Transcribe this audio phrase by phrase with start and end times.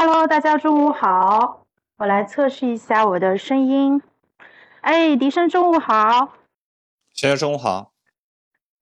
[0.00, 4.00] Hello，大家中午好，我来测试一下我的声音。
[4.80, 6.36] 哎，笛声中午好。
[7.12, 7.90] 先生中午好。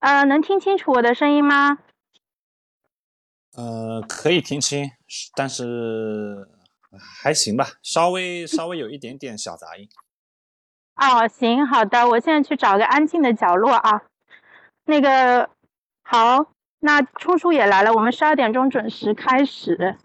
[0.01, 1.79] 呃，能听清楚我的声音吗？
[3.57, 4.91] 呃，可以听清，
[5.35, 6.51] 但是
[7.23, 9.89] 还行吧，稍微稍微有一点点小杂音。
[11.01, 14.03] 哦，行，好的，我现在去找个安静的角落啊。
[14.85, 15.49] 那个，
[16.03, 19.97] 好，那冲叔也来了，我们十二点钟准时开始。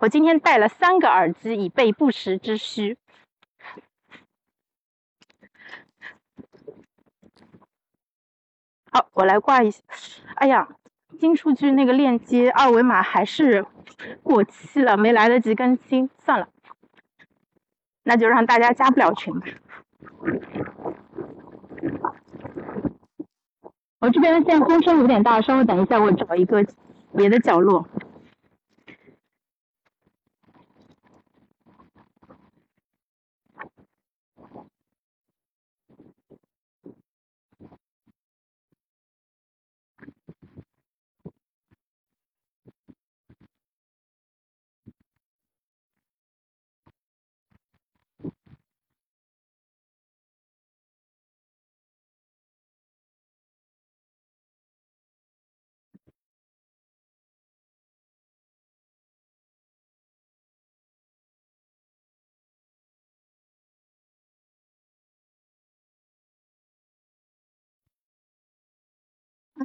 [0.00, 2.98] 我今天带了三个耳机，以备不时之需。
[8.90, 9.82] 好，我来挂一下。
[10.34, 10.68] 哎呀，
[11.18, 13.64] 新数据那个链接二维码还是
[14.22, 16.48] 过期了，没来得及更新，算了，
[18.04, 19.46] 那就让大家加不了群吧。
[23.98, 26.64] 我这边现在风声有点大，稍微等一下，我找一个
[27.16, 27.86] 别的角落。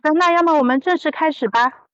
[0.04, 1.86] 那要么我们正式开始吧。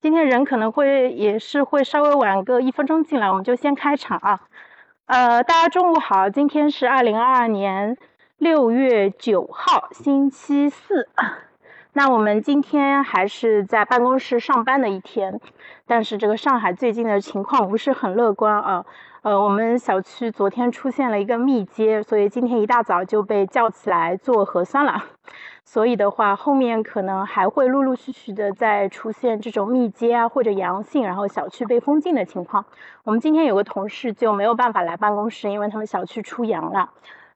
[0.00, 4.40] 今天人可能会也是会稍微晚个一分钟进来，我们就先开场啊。
[5.06, 7.96] 呃，大家中午好，今天是二零二二年
[8.38, 11.08] 六月九号，星期四。
[11.92, 15.40] 那我们今天还是在办公室上班的一天，
[15.86, 18.86] 但是这个上海最近的情况不是很乐观啊。
[19.22, 25.04] 呃，我们小区昨天出现了一个密接，所以今天一大早就被叫起来做核酸了。
[25.72, 32.64] 所以的话，后面可能还会陆陆续续的再出现这种密接啊，或者阳性，然后小区被封禁的情况。
[33.04, 36.90] 我们今天有个同事就没有办法来办公室，因为他们小区出阳了。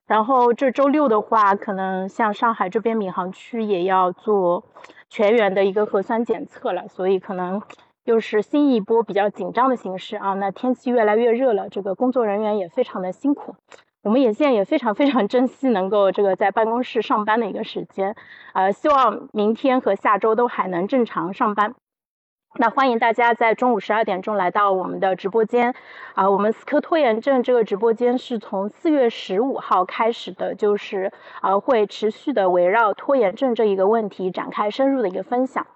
[0.09, 4.65] 然后这周六的话，可能像上海这边闵行区也要做
[5.09, 7.63] 全员的一个核酸检测了，所以可能
[8.03, 10.35] 又是新一波比较紧张的形势啊。
[10.35, 13.55] 那天气越来越热了，这个工作人员也非常的辛苦。
[14.05, 18.15] 我们也现在也非常非常珍惜能够这个在办公室上班的一个时间，
[18.53, 21.75] 呃，希望明天和下周都还能正常上班。
[22.57, 25.75] 那欢迎大家在中午十二点钟来到我们的直播间，
[26.13, 31.11] 啊，我们斯科拖延症这个直播间是从四月十五号开始的，就是
[31.41, 35.67] 呃会持续的围绕拖延症这一个问题展开深入的一个分享。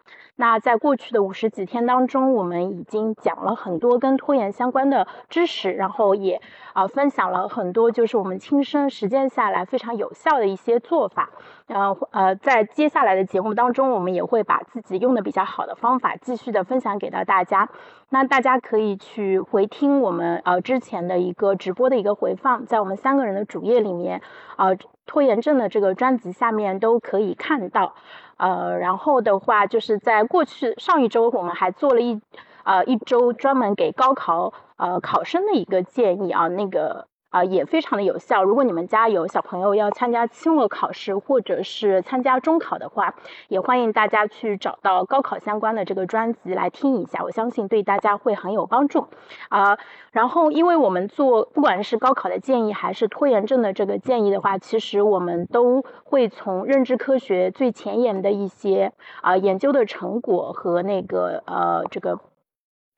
[0.40, 6.40] 那在过去的五十几天当中，我们已经讲了很多跟拖延相关的知识，然后也
[6.74, 11.30] 啊分享了很多就是我们亲身实践下来非常有效的一些做法。
[11.66, 17.68] 呃呃，在接下来的节目当中，我们也会把自己用的比较好的方法继续的分享给到大家。
[18.10, 24.22] 那大家可以去回听我们呃之前的一个直播的一个回放，在我们三个人的主页里面，
[24.56, 27.96] 呃拖延症的这个专辑下面都可以看到。
[28.38, 32.20] 呃，然后的话，就是在过去上一周，我们还做了一
[32.64, 37.06] 呃一周专门给高考呃考生的一个建议啊，那个。
[37.30, 38.42] 啊，也非常的有效。
[38.42, 43.14] 如果你们家有小朋友要参加期末考试或者是参加中考的话，
[43.48, 49.06] 也欢迎大家去找到高考相关的这个专辑来听一下，我相信对大家会很有帮助。
[49.50, 49.78] 啊，
[50.10, 62.18] 然后因为我们做不管是高考的建议还是拖延症的这个建议的话，其实我们都会从认知科学最前沿的一些啊研究的成果和那个呃这个。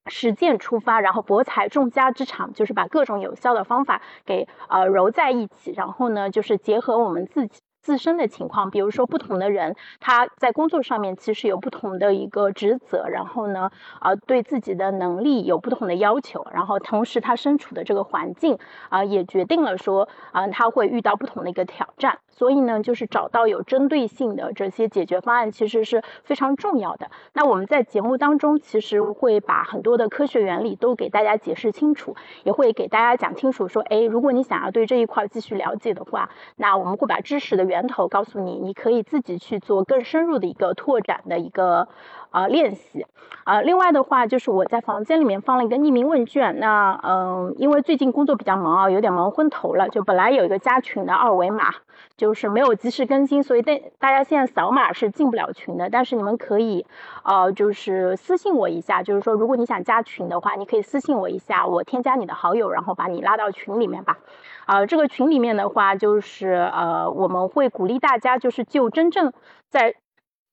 [0.07, 7.61] 实践出发，然后博采众家之长，就是把各种有效的方法给呃揉在一起，然后呢，就是结合我们自己。
[7.83, 13.71] 自身的情况，比如说不同的人，他在工作上面其实有不同的一个职责，然后呢，
[14.03, 18.59] 呃，对自己的能力有不同的要求，然后同时他身处的这个环境
[18.91, 27.11] 啊，也决定了说啊，他会遇到不同的一个挑战，所以呢，就是找到有针对性的这些解决方案，其实是非常重要的。
[27.35, 41.89] 那我们在节目当中，其实会把很多的科学原理都给大家解释清楚，也会给大家讲清楚说，哎，如果你想要对这一块继续了解的话，那我们会把知识的源头告诉你，你可以自己去做更深入的一个拓展的一个
[42.31, 43.07] 呃练习。
[43.45, 51.75] 呃，另外的话就是我在房间里面放了一个匿名问卷，那嗯，因为最近工作比较忙啊，有点忙昏头了，就本来有一个加群的二维码，
[52.17, 55.89] 就是没有及时更新，所以大大家现在扫码是进不了群的。
[55.91, 56.87] 但是你们可以
[57.25, 64.19] 呃，就是私信我一下，就是说如果你想加群的话，你可以私信我一下，我添加你的好友，然后把你拉到群里面吧。
[64.67, 69.33] 啊，这个群里面的话，就是呃，我们会鼓励大家，就是就真正
[69.69, 69.95] 在。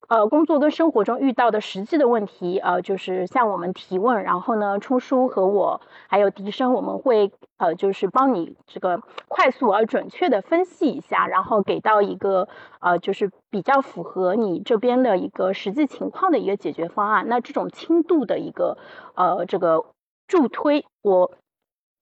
[0.07, 12.47] 呃，工作跟生活中遇到的实际的问题，呃，就是向我们提问，然后呢，出书和我还有笛声，我们会呃，就是帮你这个快速而准确的分析一下，然后给到一个
[12.79, 17.25] 呃，就是比较符合你这边的一个实际情况的一个解决方案。
[17.27, 18.77] 那这种轻度的一个
[19.15, 19.83] 呃，这个
[20.27, 21.31] 助推，我。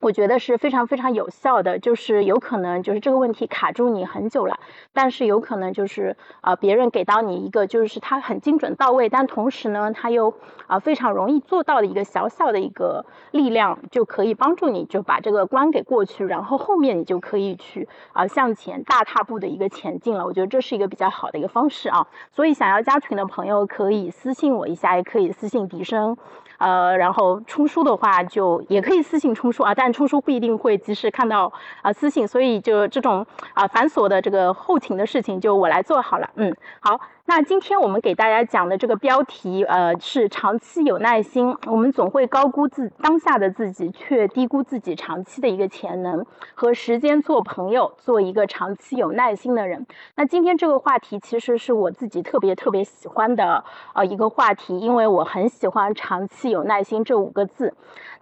[0.01, 4.59] 我觉得是非常非常有效的，就是有可能就是这个问题卡住你很久了，
[4.93, 10.35] 但是有可能就是啊别人给到你一个就是他很精准到位，但同时呢他又
[10.67, 20.25] 啊非常容易做到的一个小小的一个力量，就可以帮助你就把这个关给过去，然后后面你就可以去啊向前大踏步的一个前进了。
[20.25, 26.15] 我觉得这是一个比较好的一个方式啊，所以想要加群的朋友可以私信我一下，也可以私信笛声。
[26.57, 36.29] 呃，然后出书的话，就也可以私信出书啊，但出书不一定会及时看到啊私信，所以就这种啊繁琐的这个后勤的事情，就我来做好了。
[36.35, 36.99] 嗯，好。
[37.27, 41.57] 那今天我们给大家讲的这个标题，呃，是长期有耐心。
[41.65, 46.23] 我们总会高估自当下的自己，却低估自己长期的一个潜能。
[46.53, 49.87] 和时间做朋友，做一个长期有耐心的人。
[50.13, 53.63] 那今天这个话题其实是我自己特别特别喜欢的
[53.95, 57.73] 呃一个话题，因为我很喜欢“长期有耐心”这五个字。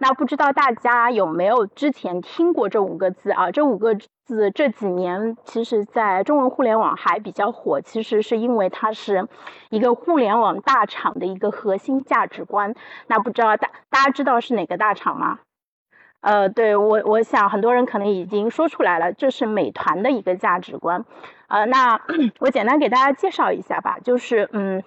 [0.06, 3.50] 那不知道大家有没有之前听过这五个字啊？
[3.50, 3.96] 这五个。
[4.26, 9.28] 字这几年，其实在中文互联网还比较火，其实是因为它是
[9.68, 12.74] 一个互联网大厂的一个核心价值观。
[13.06, 15.40] 那不知道大大家知道是哪个大厂吗？
[16.22, 21.04] 呃，对我我想很多人可能已经说出来了，这是美团的一个价值观。
[21.48, 22.00] 呃，那
[22.40, 24.82] 我简单给大家介绍一下吧，就是嗯，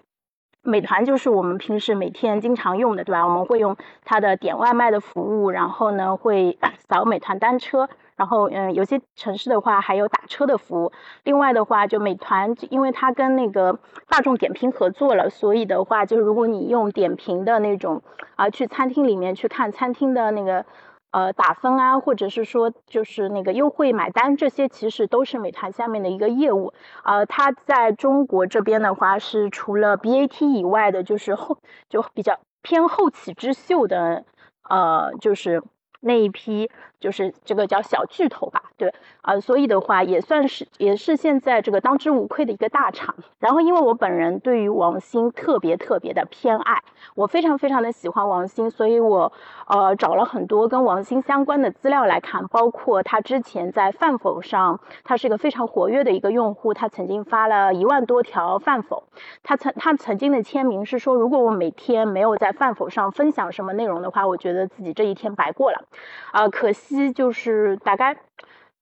[0.67, 3.25] 美团就是我们平时每天经常用的，对吧？
[3.25, 6.57] 我们会用它的点外卖的服务，然后呢会
[6.89, 7.87] 扫美团单车。
[8.17, 10.91] 然后，嗯，有些城市的话还有打车的服务。
[11.23, 13.77] 另外的话，就美团，因为它跟那个
[14.09, 18.01] 大众点评合作了，所以的话，就是如果你用点评的那种
[18.35, 20.65] 啊，去餐厅里面去看餐厅的那个
[21.11, 26.73] 呃打分啊，或者是说就是那个优惠买单，这些其实都是美团下面的一个业务。
[27.03, 31.57] 呃，它在中国这边的话是除了 BAT 以外的，就是后
[31.89, 34.25] 就比较偏后起之秀的，
[34.69, 35.63] 呃，就是
[36.01, 36.69] 那一批。
[36.99, 38.91] 就是这个叫小巨头吧，对，
[39.21, 43.13] 啊，所以的话也算是也是现在这个当之无愧的一个大厂。
[43.39, 46.81] 然后因为我本人对于王兴特别特别的偏爱，
[47.13, 49.31] 我非常非常的喜欢王兴，所以我
[49.67, 59.03] 呃找了很多跟王兴相关的资料来看，包括他之前在饭否上，他是一个非常活跃的一个用户，他曾经发了一万多条饭否，
[59.43, 65.83] 他曾他曾经的签名是说，如果我每天没有在饭否上分享什么内容的话，我觉得自己这一天白过了，
[66.31, 66.86] 啊，可惜。
[66.87, 68.17] 期就是大概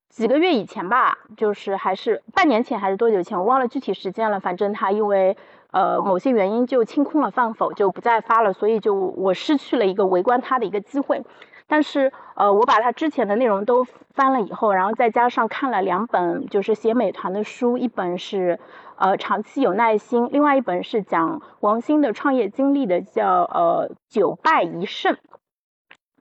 [0.09, 4.39] 几个月以前吧，就是还是半年前还是多久前，我忘了具体时间了。
[4.39, 5.35] 反正他因为
[5.71, 11.23] 呃某些原因就清空了饭否，就不再发了，所以就我失去了一个围观他的一个机会。
[11.67, 18.59] 但是呃我把他之前的内容都翻了以后，然后再加上看了两本就是写美团的书，一本是
[18.97, 25.17] 呃长期有耐心，另外一本是讲王兴的创业经历的，叫呃九败一胜。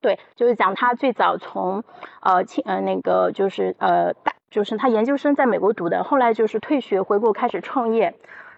[0.05, 1.83] 对，就是讲他最早从，
[2.21, 8.15] 呃，清呃那个就是呃大，就是他研究生在美国读的，后来就是退学回国开始创业，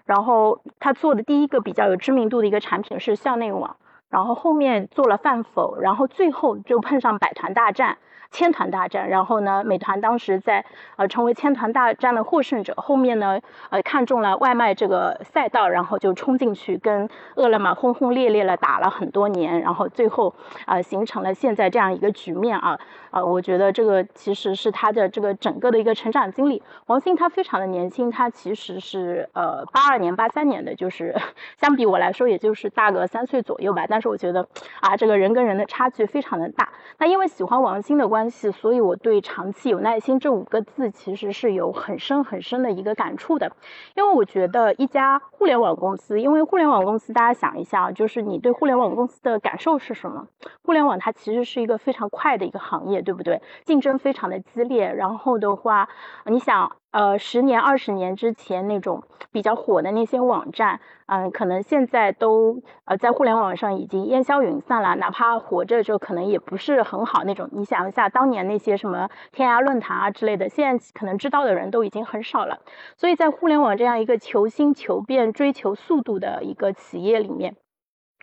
[0.06, 3.76] 然后他做的第一个比较有知名度的一个产品是校内网，
[4.10, 7.98] 然后后面做了饭否，然后最后就碰上百团大战。
[8.36, 10.62] 千团大战，然后呢，美团当时在
[10.96, 13.40] 呃成为千团大战的获胜者，后面呢，
[13.70, 20.34] 呃看中了外卖这个赛道，然后就冲进去跟饿了么轰轰烈烈的打了很多年，然后最后
[20.66, 22.78] 啊形成了现在这样一个局面啊。
[23.16, 26.62] 啊，我觉得这个其实是他的这个整个的一个成长经历。
[26.84, 31.16] 王兴他非常的年轻，他其实是呃八二年八三年的，就是
[31.56, 34.46] 相比我来说，也就是大个三岁左右吧，但是我觉得
[34.80, 36.68] 啊这个人跟人的差距非常的大。
[36.98, 43.50] 那因为喜欢王兴的关系，所以我对“长期有耐心”这五个字其实是有很深很深的一个感触的。
[43.94, 50.26] 因为我觉得一家互联网公司，因为互联网公司，大家想一下，就是你对互联网公司的感受是什么？
[50.62, 53.40] 互联网它其实是一个非常快的一个行业，对不对？
[53.64, 55.88] 竞争非常的激烈，然后的话，
[56.26, 56.70] 你想。
[56.96, 64.94] 呃十年、二十年之前那种比较火的那些网站，嗯，可能现在都呃在互联网上已经烟消云散了。
[64.94, 67.50] 哪怕活着，就可能也不是很好那种。
[67.52, 72.60] 你想一下，当年那些什么天涯论坛啊之类的，现在可能知道的人都已经很少了。
[72.96, 77.56] 所以在互联网这样一个求新求变、追求速度的一个企业里面。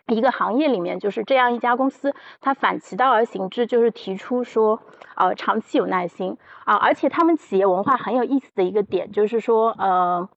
[0.08, 4.80] 一个行业里面就是这样一家公司，它反其道而行之，就是提出说，
[5.16, 10.28] 呃，长期有耐心啊，而且他们企业文化很有意思的一个点就是说，呃。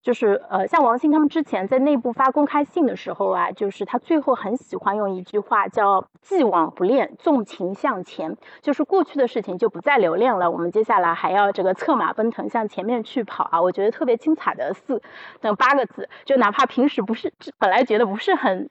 [0.00, 13.60] 就是呃，像王兴他们之前在内部发公开信的时候啊，就是他最后很喜欢用一句话叫“既往不恋，纵情向前”，就是过去的事情就不再留恋了，我们接下来还要这个策马奔腾向前面去跑啊！
[13.60, 15.02] 我觉得特别精彩的四
[15.40, 18.70] 等八个字，就哪怕平时不是本来觉得不是很，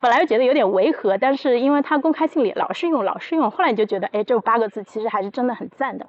[0.00, 6.06] 本来觉得有点违和，但是因为他公开信里老是用老是用，后来你就觉得哎，这八个字其实还是真的很赞的。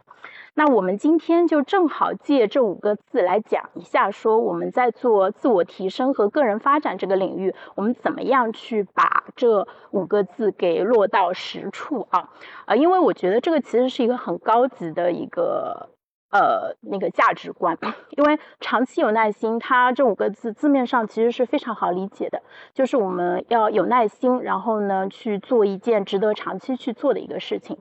[0.53, 12.29] 那我们今天就正好借这五个字来讲一下，说我们在做自我提升和个人发展这个领域，我们怎么样去把这五个字给落到实处啊？
[12.65, 15.89] 呃，因为我觉得这个其实是一个很高级的一个
[16.31, 17.77] 呃那个价值观，
[18.10, 22.41] 因为长期有耐心，它这五个字字面上其实是非常好理解的，
[22.74, 27.77] 就是我们要有耐心，然后呢去做一件值得长期去做的一个事情。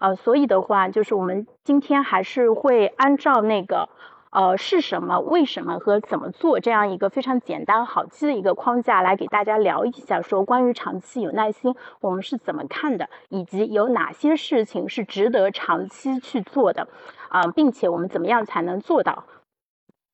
[0.00, 3.90] 呃，所以的话，就是我们今天还是会按照那个，
[4.30, 16.88] 呃，是什么、为什么和怎么做这样一个非常简单好记的一个框架来给大家聊一下，说关于长期有耐心，我们是怎么看的，以及有哪些事情是值得长期去做的，
[17.28, 19.24] 啊，并且我们怎么样才能做到。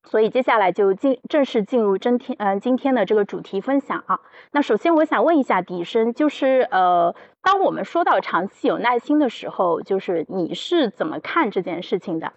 [0.08, 4.20] 所以接下来就进正式进入真天嗯今天的这个主题分享啊。
[4.52, 12.32] 那首先我想问一下笛声，就是呃，当我们说到长期有耐心的时候，就是你是怎么看这件事情的？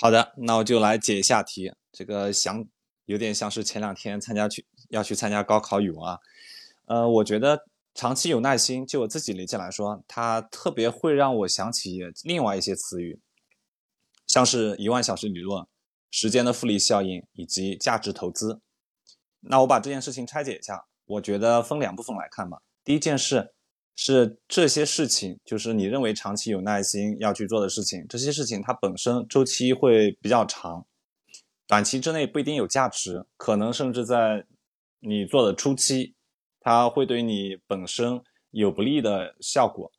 [0.00, 1.72] 好的，那我就来解一下题。
[1.92, 2.64] 这个想
[3.04, 6.18] 有点像是前两天参加去要去参加高考语文啊。
[6.86, 13.20] 呃，我觉得长期有耐心，就我自己理解来说，它特别会让我想起另外一些词语。
[14.30, 15.66] 像是一万小时理论、
[16.08, 18.60] 时间的复利效应以及价值投资。
[19.40, 22.62] 那我把这件事情拆解一下，我觉得分两部分来看吧。
[22.84, 23.52] 第一件事
[23.96, 30.86] 是这些事情，就是你认为长期有耐心要去做的事情，这些事情它本身周期会比较长，
[31.66, 34.46] 短期之内不一定有价值，可能甚至在
[35.00, 36.14] 你做的初期，
[36.60, 38.22] 它会对你本身
[38.52, 39.90] 有不利的效果。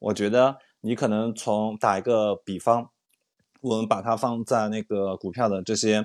[0.00, 2.90] 我觉得你可能从打一个比方。
[3.68, 6.04] 我们把它放在那个股票的这些，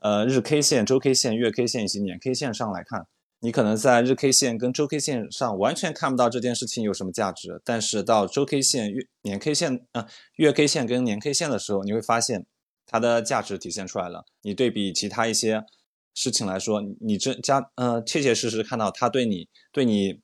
[0.00, 3.06] 呃，日 K 线、周 K 线、月 K 线以及年 K 线上来看，
[3.40, 10.06] 你可能在日 K 线跟周 K 线上完全看不到这件事情有什么价值，但是到周 K 线、月年 K 线、呃
[10.36, 12.46] 月 K 线跟年 K 线的时候，你会发现
[12.86, 14.26] 它的价值体现出来了。
[14.42, 15.64] 你对比其他一些
[16.12, 20.20] 事情来说，你这加呃，切切实实看到它对你对你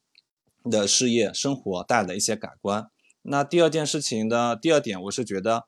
[0.70, 2.90] 的事业生活带来的一些改观。
[3.22, 5.64] 那第二件事情的第二点，我是觉得。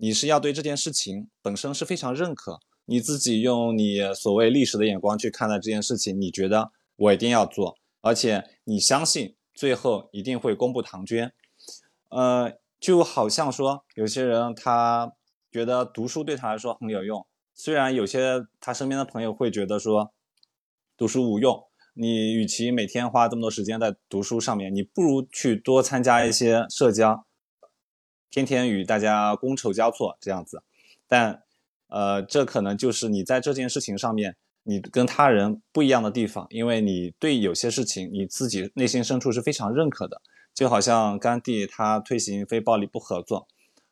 [0.00, 11.32] 你是要对这件事情本身是非常认可，你自己用你所谓历史的眼光去看待这件事情，你觉得我一定要做，而且你相信最后一定会公布唐娟。
[12.10, 15.12] 呃，就好像说有些人他
[15.50, 20.12] 觉得读书对他来说很有用，虽然有些他身边的朋友会觉得说
[20.96, 21.64] 读书无用，
[21.94, 27.24] 你与其每天花这么多时间在读书上面，你不如去多参加一些社交。
[28.30, 30.62] 天天与大家觥筹交错这样子，
[31.06, 31.42] 但，
[31.88, 40.20] 呃，这可能就是你在这件事情上面，你跟他人不一样的地方，因为你对有些事情你自己内心深处是非常认可的。
[40.54, 43.46] 就好像甘地他推行非暴力不合作，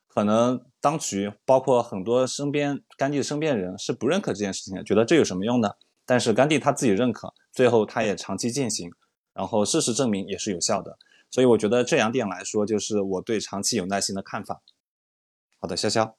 [0.09, 5.75] 可能当局包括很多身边甘地的身边人是不认可这件事情的，觉得这有什么用呢？
[6.05, 8.91] 但是甘地他自己认可，最后他也长期践行，
[9.33, 10.99] 然后事实证明也是有效的。
[11.37, 14.63] 所以我觉得这两点来说，就是我对长期有耐心的看法。
[15.61, 16.15] 好的，潇潇。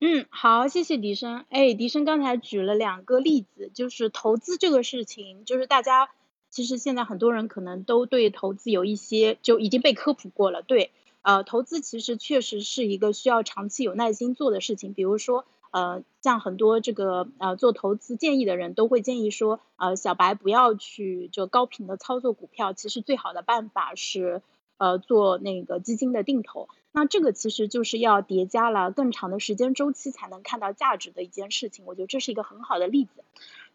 [0.00, 1.44] 嗯，好，谢谢笛声。
[1.50, 6.10] 哎，笛声刚才举了两个例子，就是投资这个事情，就是大家
[6.50, 10.62] 其实现在很多人可能都对投资有一些就已经被科普过了。
[10.62, 10.90] 对，
[11.22, 15.44] 呃，投资其实确实是一个需要长期有耐心做的事情，比如说。
[15.74, 24.40] 呃，像很多这个呃做投资建议的人都会建议说，呃，小白不要去就高频的操作股票，其实最好的办法是
[24.78, 26.68] 呃做那个基金的定投。
[26.92, 31.84] 那这个其实就是要叠加了更长的时间周期才能看到价值的一件事情。
[31.86, 33.24] 我觉得这是一个很好的例子。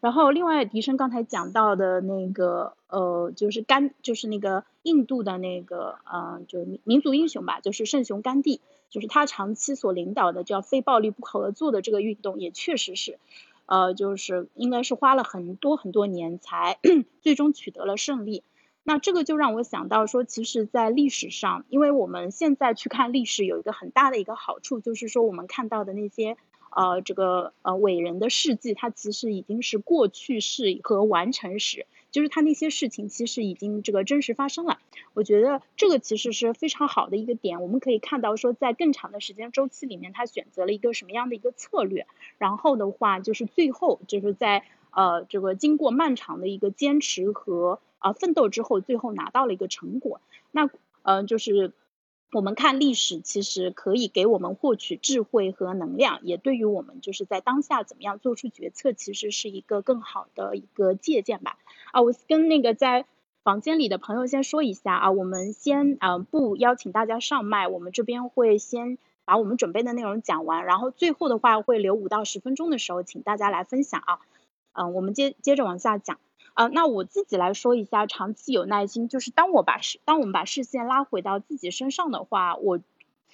[0.00, 13.18] 然后另外笛声刚才讲到的那个呃，就是甘，就是那个印度的那个呃，就民族英雄吧，就是圣雄甘地，就是他长期所领导的叫非暴力不合作的这个运动，也确实是，
[13.64, 16.78] 呃，就是应该是花了很多很多年才
[17.22, 18.42] 最终取得了胜利。
[18.82, 26.36] 那这个就让我想到说，其实，在历史上，因为我们现在去看历史，有一个很大的一个好处，就是说我们看到的那些。
[26.72, 34.78] 呃，这个呃伟人的事迹，它其实已经是过去式和完成时，就是他那些事情其实已经这个真实发生了。
[35.14, 37.62] 我觉得这个其实是非常好的一个点。
[37.62, 42.06] 我们可以看到说，在更长的时间周期里面，他选择了一个什么样的一个策略，
[42.38, 50.20] 然后的话就是最后就是在呃这个经过漫长的一个坚持和啊奋斗之后，最后拿到了一个成果。
[50.50, 50.70] 那
[51.02, 51.72] 嗯就是。
[52.32, 61.58] 我们看历史，其实可以给我们获取智慧和能量，也对于我们就是在当下怎么样做出决策，其实是一个更好的一个借鉴吧。
[61.92, 63.04] 啊，我跟那个在
[63.42, 74.18] 房间里的朋友先说一下啊，我们先啊不邀请大家上麦，我们这边会先把我们准备的内容讲完，然后最后的话会留五到十分钟的时候，请大家来分享啊。
[74.72, 76.18] 嗯，我们接接着往下讲。
[76.54, 82.80] 啊，那我自己来说一下，长期有耐心，就是当我把视，当我们把视线拉回到自己身上的话，我。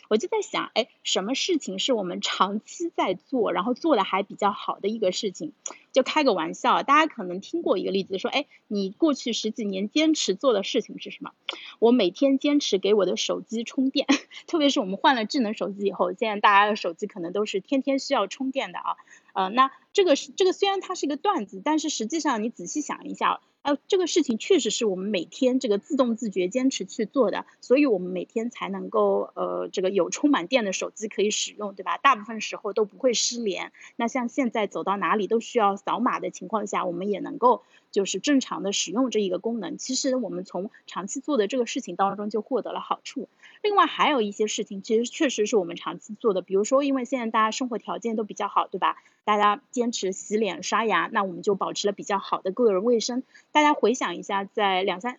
[0.08, 5.52] 我就在想，哎，什么事情是我们长期在做，然后做的还比较好的一个事情？
[5.96, 11.32] 就开个玩笑，大家可能听过一个例子，说，哎，你过去十几年坚持做的事情是什么？
[11.78, 14.06] 我每天坚持给我的手机充电，
[14.46, 18.96] 特别是我们换了智能手机以后，现在大家的手机可能都是天天需要充电的啊。
[19.32, 23.40] 呃，那这个是这个虽然它是一个段子，但是实际上你仔细想一下。
[23.62, 31.98] 呃，这个事情确实是我们每天这个自动自觉坚持去做的，所以我们每天才能够呃这个有充满电的手机可以使用，对吧？
[31.98, 33.72] 大部分时候都不会失联。
[33.96, 37.62] 那像现在走到哪里都需要扫码的情况下，我们也能够
[37.92, 39.78] 就是正常的使用这一个功能。
[39.78, 43.28] 其实我们从长期做的这个事情当中就获得了好处。
[43.62, 48.96] 另外还有一些事情，其实确实是我们长期做的，比如说因为现在大家生活条件都比较好，对吧？
[49.24, 53.22] 大家坚持洗脸刷牙，那我们就保持了比较好的个人卫生。
[53.52, 55.18] 大家回想一下，在两三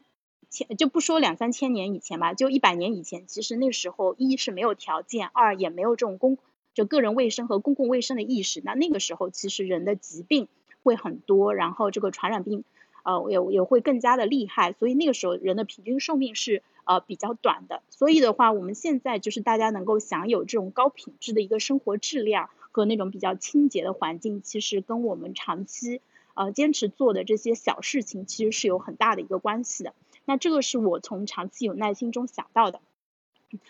[0.50, 6.38] 千就不说两三千年以前吧，就一百年以前，其实那时候一是没有条件，二也没有这种公
[6.78, 8.62] 就个人卫生和公共卫生的意识。
[8.64, 10.48] 那那个时候其实人的疾病
[10.84, 12.64] 会很多，然后这个传染病
[13.04, 17.82] 呃也也会更加的厉害，所以那个时候人的平均寿命是呃比较短的。
[17.90, 22.50] 所以的话，我们现在就是大家能够享有这种高品质的一个生活质量。
[22.70, 26.00] 和那种比较清洁的环境，其实跟我们长期
[26.36, 29.96] 呃坚持做的这些小事情，其实是有很大的一个关系的。
[30.26, 32.80] 那这个是我从长期有耐心中想到的。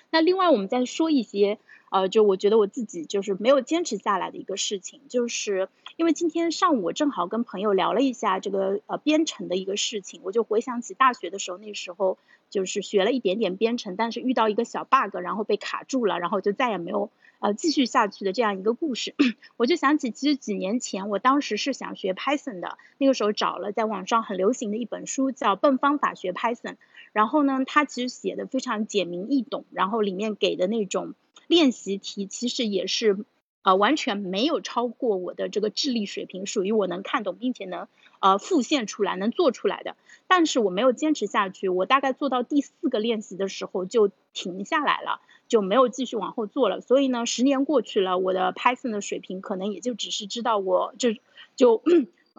[0.09, 1.59] 那另外我们再说一些
[1.89, 12.17] 呃，就我觉得我自己就是没有坚持下来的一个事情，就是因为今天上午我正好跟朋友聊了一下这个呃编程的一个事情，我就回想起大学的时候，那时候
[12.49, 17.09] 就是学了一点点编程，但是遇到一个小 bug，然后被卡住了，然后就再也没有。
[17.39, 19.13] 呃，继续下去的这样一个故事，
[19.57, 26.71] 我就想起，其实几年前我当时是想学 Python 的，那个时候找了在网上很流行的一本书，叫《笨方法学 Python》，
[27.13, 31.13] 然后呢，他其实写的非常简明易懂，然后里面给的那种
[31.47, 33.25] 练习题，其实也是
[33.63, 37.87] 呃完全没有超过我的这个智力水平，属于我能看懂并且能
[38.19, 39.95] 呃复现出来、能做出来的，
[40.27, 45.21] 但是我没有坚持下去，我大概做到第四个练习的时候就停下来了。
[45.47, 51.21] 就没有继续往后做了，所以呢，十年过去了，我的 Python 的水平可能也就只是知道我这
[51.55, 51.81] 就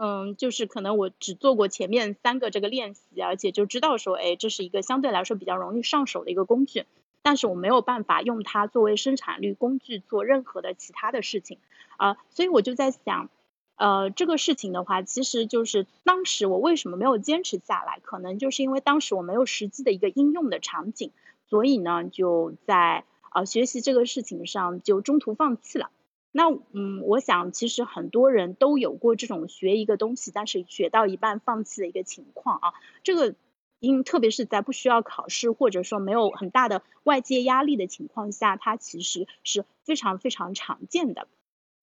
[0.00, 6.86] 嗯，就是可能我只做过前面三个这个练习，而且就知道说，哎，这是一个相对来说比较容易上手的一个工具，
[7.22, 11.58] 但是我没有办法用它作为生产率工具做任何的其他的事情
[11.96, 13.28] 啊，所以我就在想，
[13.76, 21.10] 呃，这个事情的话，其实就是当时我为什么没有坚持下来，可能就是因为当时我没有实际的一个应用的场景。
[21.50, 25.88] 所以呢，就在呃学习这个事情上就中途放弃了。
[26.38, 32.74] 那嗯，我想其实很多人都有过这种学一个东西，但是学到一半放弃的一个情况啊。
[33.02, 33.34] 这个
[33.80, 41.26] 因特别是在不需要考试或者说没有很大的外界压力的情况下，它其实是非常非常常见的。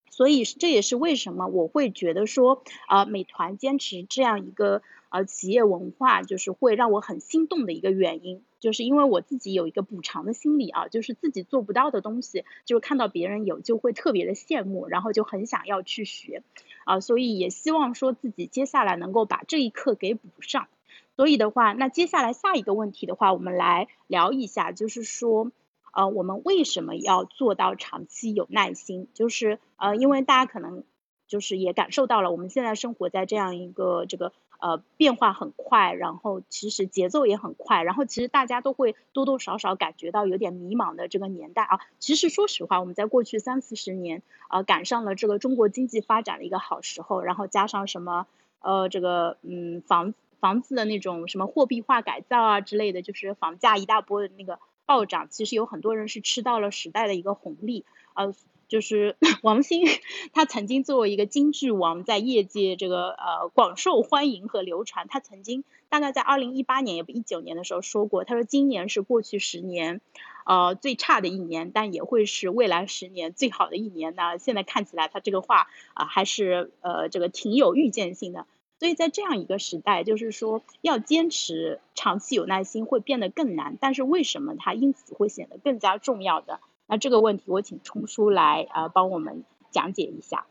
[0.10, 4.82] 所以这也是为什么我会觉得说，呃，美团坚持这样一个
[5.16, 8.44] 呃企业文化，就是会让我很心动的一个原因。
[8.60, 16.44] 就是因为我自己有一个补偿的心理啊，就是自己做不到的东西，就是看到别人有就会特别的羡慕，然后就很想要去学，
[16.84, 20.68] 啊，所以也希望说自己接下来能够把这一课给补上。
[21.16, 25.50] 所以的话，那接下来下一个问题的话，我们来聊一下，就是说，
[25.94, 29.08] 呃，我们为什么要做到长期有耐心？
[29.14, 30.84] 就是呃，因为大家可能
[31.28, 41.80] 就是也感受到了我们现在生活在这样一个这个呃变化很快，然后其实节奏也很快，然后其实大家都会多多少少感觉到有点迷茫的这个年代啊。
[42.00, 48.28] 其实说实话，我们在过去三四十年啊赶上了这个中国经济发展的一个好时候，然后加上什么
[48.60, 58.34] 呃这个嗯房房子的那种什么货币化改造啊之类的，就是房价一大波的那个暴涨，其实有很多人是吃到了时代的一个红利呃。
[58.68, 59.86] 就是 王兴，
[60.34, 65.08] 他曾经作为一个京剧王，在业界这个呃广受欢迎和流传。
[65.08, 70.02] 他曾经大概在二零一八年也不一九年的时候说过，他说今年是过去十年，
[70.46, 74.38] 呃最差的一年，但也会是未来十年最好的一年呢。
[74.38, 78.46] 现在看起来他这个话啊还是呃这个挺有预见性的。
[78.78, 86.60] 所以在这样一个时代，就是说要坚持长期有耐心会变得更难，但是为什么它因此会显得更加重要的？
[86.88, 90.46] 那这个问题，我请冲叔来啊帮我们讲解一下。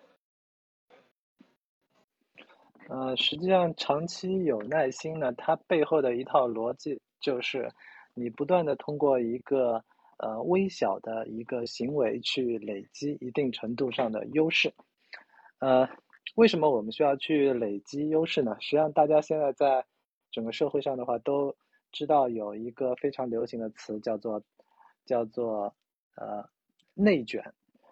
[2.88, 7.70] 呃，实际上长期有耐心呢，它背后的一套逻辑就是，
[8.14, 9.84] 你不断的通过一个
[10.18, 14.74] 呃微小的一个行为去累积一定程度上的优势。
[15.60, 15.88] 呃，
[16.34, 18.56] 为什么我们需要去累积优势呢？
[18.60, 19.86] 实际上，大家现在在
[20.32, 21.54] 整个社会上的话，都
[21.92, 24.42] 知道有一个非常流行的词叫做
[25.06, 25.72] 叫做。
[26.16, 26.48] 呃，
[26.94, 27.42] 内卷，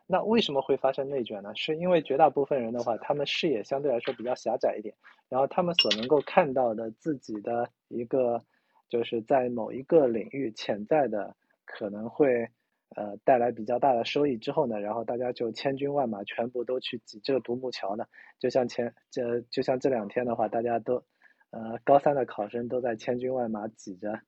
[0.06, 1.52] 那为什么会发生内卷呢？
[1.56, 4.94] 是因为绝大部分人的话，他们视野相对来说比较狭窄一点，
[5.28, 8.40] 然后他们所能够看到的自己的一个，
[8.88, 12.48] 就是在某一个领域潜在的可能会
[12.94, 18.04] 呃带来比较大的收益之后呢，然后大家就千军万马全部都去挤这个独木桥呢，
[18.38, 21.02] 就像前这就像这两天的话，大家都
[21.50, 24.20] 呃高三的考生都在千军万马挤着。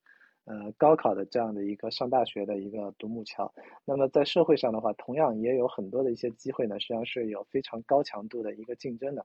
[0.46, 3.50] 呃，高考的这样的一个上大学的一个独木桥，
[3.86, 9.24] 那么在社会上的话，同样也有很多的一些机会呢，实际上是有非常高强度的一个竞争的。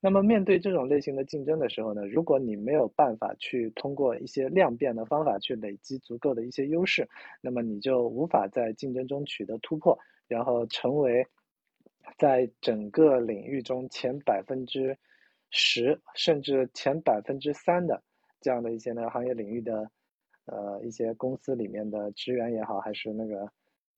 [0.00, 7.08] 那么面对这种类型的竞争的时候呢，如果你没有办法去通过一些量变的方法去累积足够的一些优势，
[7.40, 11.24] 那么你就无法在竞争中取得突破，然后成为
[12.18, 14.98] 在整个领域中前百分之
[15.50, 18.02] 十甚至前百分之三的
[18.40, 19.88] 这样的一些呢行业领域的。
[20.46, 23.50] 呃，一些公司里面的职员也好，还是那个，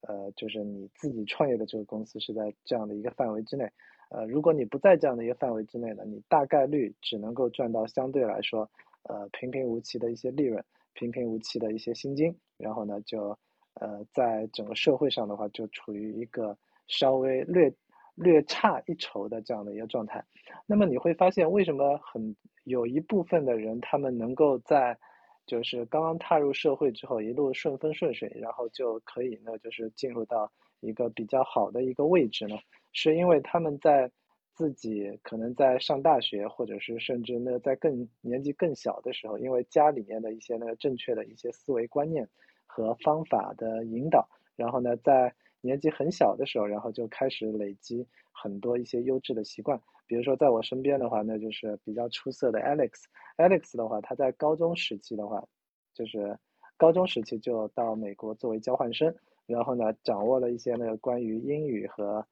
[0.02, 3.70] 呃，就是你自己创业的这个公司是在这样的一个范围之内，
[4.10, 8.68] 呃，如果你不在这样的一个范围之内呢，你大概率只能够赚到相对来说，
[9.02, 13.38] 呃，平平无奇的一些利润，平平无奇的一些薪金，然后呢，就，
[13.74, 16.56] 呃，在整个社会上的话，就处于一个
[16.86, 17.72] 稍微略
[18.14, 20.24] 略差一筹的这样的一个状态。
[20.66, 22.34] 那么你会发现，为什么很
[22.64, 24.98] 有一部分的人，他们能够在
[25.48, 32.56] 就是刚刚踏入社会之后，一路顺风顺水，然后就可以呢，就是进入到一个比较好的一个位置呢，
[32.92, 34.12] 是因为他们在
[34.52, 42.28] 自己可能在上大学，或者是甚至呢在更年纪更小的时候，因为家里面的一些呢正确的一些思维观念
[42.66, 49.80] 和方法的引导，然后呢在年纪很小的时候，然后就开始累积很多一些优质的习惯。
[50.08, 53.04] 比如说，在我身边的话，那就是比较出色的 Alex。
[53.36, 55.46] Alex 的话，他在高中时期的话，
[55.94, 56.36] 就是
[56.76, 59.14] 高中时期就到美国作为交换生，
[59.46, 62.26] 然后呢，掌握了一些那个关于英语和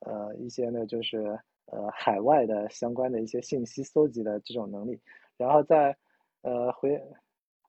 [0.00, 5.00] 呃一些呢就是呃海外的相关的一些信息搜集的这种能力。
[5.38, 5.96] 然后在
[6.42, 7.00] 呃回，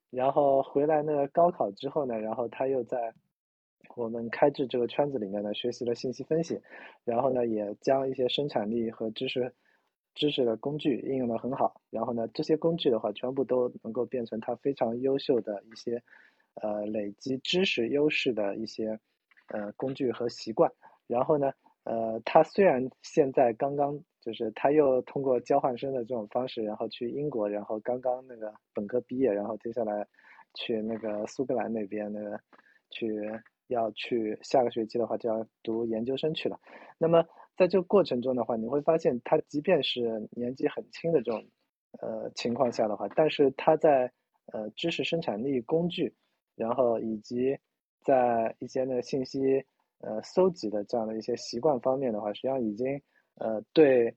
[0.09, 3.13] 然后回来那个高考之后呢，然后他又在。
[3.95, 6.59] 我们开智这个圈子里面呢，学习了信息分析，
[7.03, 9.53] 然后呢，也将一些生产力和知识、
[10.15, 11.79] 知识的工具应用的很好。
[11.91, 16.01] 然后呢，这些工具的话，全部都能够变成他非常优秀的一些，
[16.55, 18.99] 呃，累积知识优势的一些，
[19.49, 20.71] 呃，工具和习惯。
[21.05, 21.51] 然后呢，
[21.83, 30.07] 呃，他虽然现在刚刚就是他又通过交换生的这种方式，然后去英国，然后刚刚那个本科毕业，然后接下来
[30.55, 32.39] 去那个苏格兰那边那个
[32.89, 33.29] 去。
[33.73, 36.59] 要去下个学期的话，就要读研究生去了。
[36.97, 37.25] 那么
[37.57, 41.43] 在这个过程中的话，你会发现他即便是年纪很轻的这种
[42.01, 44.11] 呃情况下的话，但是他在
[44.53, 46.13] 呃知识生产力工具，
[46.55, 47.57] 然后以及
[48.01, 49.65] 在一些呢信息
[49.99, 53.01] 呃搜集的这样的一些习惯方面的话，实际上已经
[53.35, 54.15] 呃对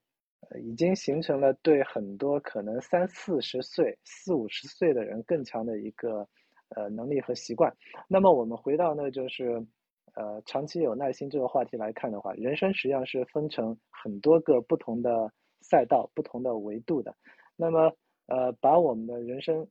[0.63, 6.29] 已经形成了对很多可能三四十岁、四五十岁的人更强的一个。
[6.77, 7.75] 呃，能力和习惯。
[8.07, 9.67] 那么我们回到呢，就是
[10.15, 17.15] 呃，长期有耐心这个话题来看的话，人生实际上是分成很多个不同的赛道、不同的维度的。
[17.57, 17.93] 那么
[18.27, 19.67] 呃，把我们的人生，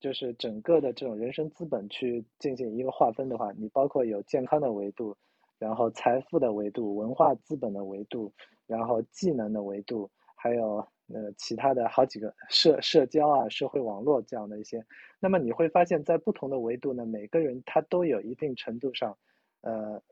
[0.00, 5.16] 就是整个的这种人生资本去进行一个划分的话，你包括有健康的维度，
[5.58, 8.32] 然后财富的维度、文化资本的维度，
[8.66, 14.84] 然后技能的维度，还有呃其他的好几个社社交啊、社会网络这样的一些。
[15.18, 19.16] 那么你会发现在不同的维度呢，每个人他都有一定程度上，
[19.60, 20.02] 呃，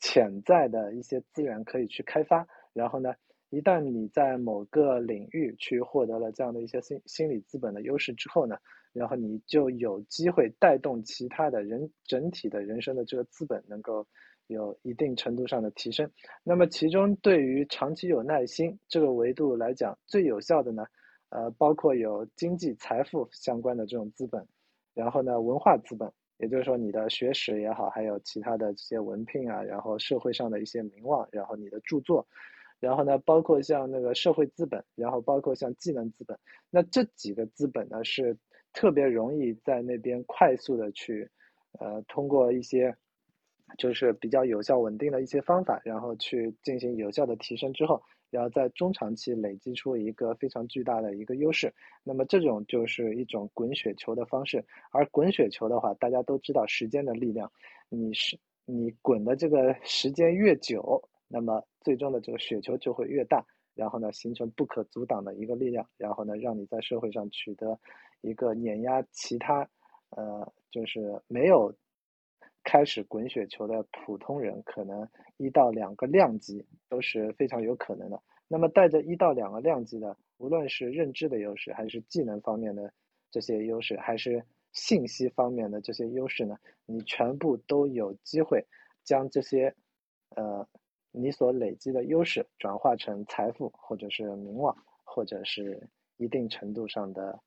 [0.00, 2.46] 潜在的一些资源可以去开发。
[2.72, 3.14] 然后呢，
[3.50, 8.56] 一旦你在某个领域去获得了这样的一些心心理资本的优势之后呢，
[8.92, 14.06] 然后你就有机会带动其他的人整体的人生的这个资本能够。
[14.46, 16.10] 有一定程度上的提升，
[16.42, 20.84] 那么其中对于长期有耐心这个维度来讲，最有效的呢，
[21.30, 24.46] 呃，包括有经济财富相关的这种资本，
[24.92, 32.26] 然后呢，文化资本，也就是说你的学识也好，还有其他的这些文凭啊，然后社会上的一些名望，然后你的著作，
[32.80, 38.36] 然后呢，包括像那个社会资本，然后包括像技能资本，那这几个资本呢是
[38.74, 41.30] 特别容易在那边快速的去，
[41.80, 42.94] 呃，通过一些。
[43.76, 51.72] 就是比较有效稳定的一些方法，然后去进行有效的提升之后，然后在中长期累积出一个非常巨大的一个优势。
[52.02, 54.64] 那么这种就是一种滚雪球的方式。
[54.90, 57.50] 而滚雪球的话，大家都知道时间的力量，
[57.88, 67.78] 你是你滚的这个时间越久，那么最终的这个雪球就会越大，然后呢形成不可阻挡的一个力量，然后呢让你在社会上取得
[68.20, 69.68] 一个碾压其他
[70.10, 71.74] 呃就是没有。
[72.64, 78.20] 开始滚雪球的普通人，可能一到两个量级都是非常有可能的。
[78.48, 82.92] 那么带着一到两个量级的，无论是认知的优势，还是技能方面的
[83.30, 86.58] 这些优势，还是信息方面的这些优势呢？
[86.86, 88.64] 你全部都有机会
[89.02, 89.74] 将这些，
[90.36, 90.66] 呃，
[91.10, 97.40] 你所累积的优势转化成财富，或者是名望，或者是一定程度上的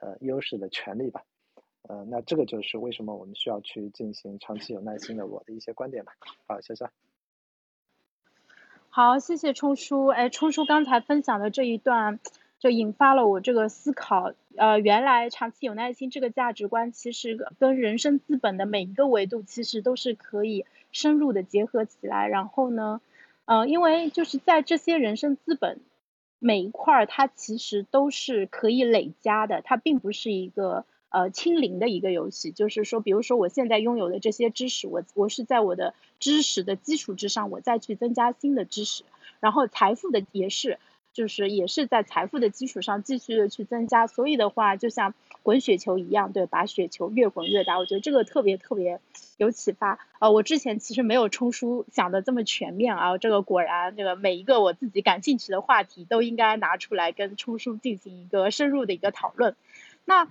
[0.00, 1.24] 呃优势的权利吧。
[1.88, 6.12] 呃，那这个就是为什么我们需要去进行长期有耐心的我的一些观点吧。
[6.46, 6.88] 好，谢谢。
[8.90, 10.06] 好，谢谢冲叔。
[10.06, 12.20] 哎，冲叔刚才分享的这一段，
[12.58, 14.34] 就引发了我这个思考。
[14.56, 22.28] 呃，原来长期有耐心这个价值观，其实跟人生资本的每一个维度，其实都是可以深入的结合起来。
[22.28, 23.00] 然后呢，
[23.46, 25.80] 呃，因为就是在这些人生资本
[26.38, 30.84] 每一块儿，它其实都是可以累加的，它并不是一个。
[31.10, 39.02] 呃，清零的一个游戏，就是说，比如说我现在拥有的这些知识，我我是在我的知识的基础之上，我再去增加新的知识，
[39.40, 40.78] 然后财富的也是，
[41.12, 49.00] 就是也是在财富的基础上继续的去增加，所以的话，就像滚雪球一样，对，把雪球越滚越大，我觉得这个特别特别
[49.36, 49.98] 有启发。
[50.20, 59.56] 呃，我之前其实没有冲书想的这么全面啊，这个果然，这个每一个我自己感兴趣的话题都应该拿出来跟冲书进行一个深入的一个讨论。
[60.04, 60.28] 那。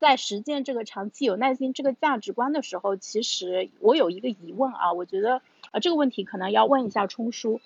[0.00, 7.60] 在实践这个长期有耐心这个价值观的时候，其实我有一个疑问啊，我觉得呃这个问题可能要问一下冲叔，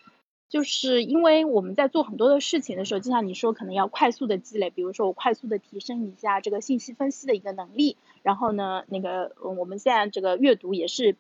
[0.49, 11.17] 就是因为我们在做很多的事情的时候，就像你说，可能要快速的积累，比如说我快速的提升一下这个信息分析的一个能力，然后呢，那个我们现在这个阅读也是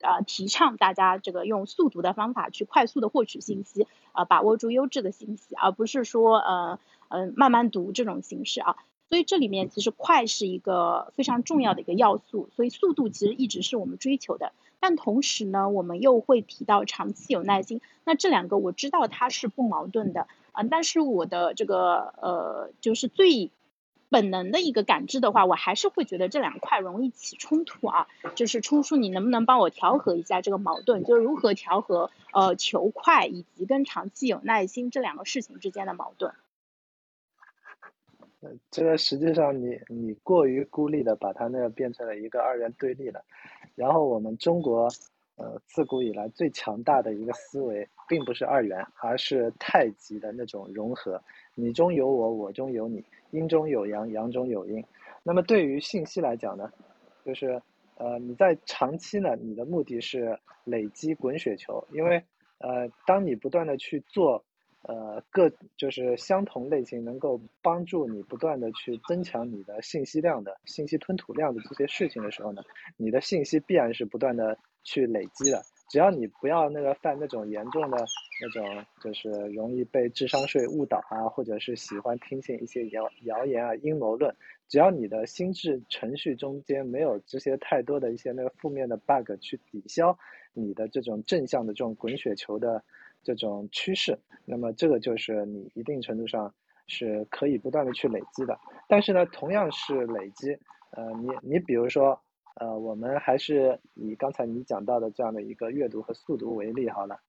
[0.00, 8.76] 啊提倡大家这个用速读的方法去快速的获取信息，啊把握住优质的信息，而不是说呃嗯慢慢读这种形式啊。
[9.08, 14.52] 所以这里面其实快是一个非常重要的一个要素，所以速度其实一直是我们追求的。
[14.80, 17.80] 但同时呢，我们又会提到长期有耐心。
[18.04, 23.50] 那这两个我知道它是不矛盾的啊，但是我的这个呃，就是最
[24.08, 28.06] 本能的一个感知的话，我还是会觉得这两块容易起冲突啊。
[28.36, 31.02] 就是冲叔，你能不能帮我调和一下这个矛盾？
[31.02, 36.32] 就是如何调和呃求快以及跟长期有耐心这两个事情之间的矛盾？
[38.70, 43.20] 这个实际上你你过于孤立的把它那个变成了一个二元对立了，
[43.74, 44.88] 然后我们中国
[45.36, 51.20] 呃自古以来最强大的一个思维，并不是二元，而是太极的那种融合，
[51.56, 54.84] 你中有我，我中有你，阴中有阳，阳中有阴。
[55.24, 56.70] 那么对于信息来讲呢，
[57.24, 57.60] 就是
[57.96, 62.22] 呃你在长期呢，你的目的是累积滚雪球，因为
[62.58, 64.44] 呃当你不断的去做。
[64.82, 72.62] 呃，各就是相同类型，能够帮助你不断的去增强你的信息量的信息吞吐量的这些事情的时候呢，
[72.96, 75.62] 你的信息必然是不断的去累积的。
[75.90, 77.98] 只要你不要那个犯那种严重的
[78.40, 84.34] 那种，就是容易被智商税误导啊，或者是喜欢听信一些谣谣言啊、阴谋论，
[84.68, 90.16] 只要你的心智程序中间没有这些太多的一些那个负面的 bug 去抵消
[90.52, 92.84] 你的这种正向的这种滚雪球的。
[93.34, 96.52] 这种趋势，那么这个就是你一定程度上
[96.86, 98.58] 是可以不断的去累积的。
[98.88, 100.58] 但是呢，同样是累积，
[100.92, 102.18] 呃，你你比如说，
[102.56, 107.20] 呃，我们还是以刚才你讲到的这样的一个阅读和速读为例好了。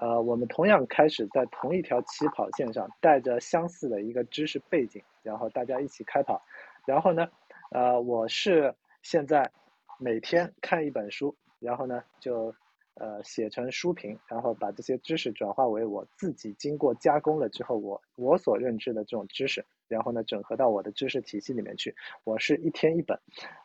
[0.00, 6.40] 呃，我们同样开始在同一条起跑线上，带着相似的一个知识背景，然后大家一起开跑。
[6.86, 7.26] 然后呢，
[7.72, 9.50] 呃，我是现在
[9.98, 12.54] 每天看一本书，然后呢就
[12.98, 21.94] 呃写成书评，然后把这些知识转化为我自己经过加工了之后，我我所认知的这种知识，然后呢整合到我的知识体系里面去。
[22.24, 23.18] 我是一天一本，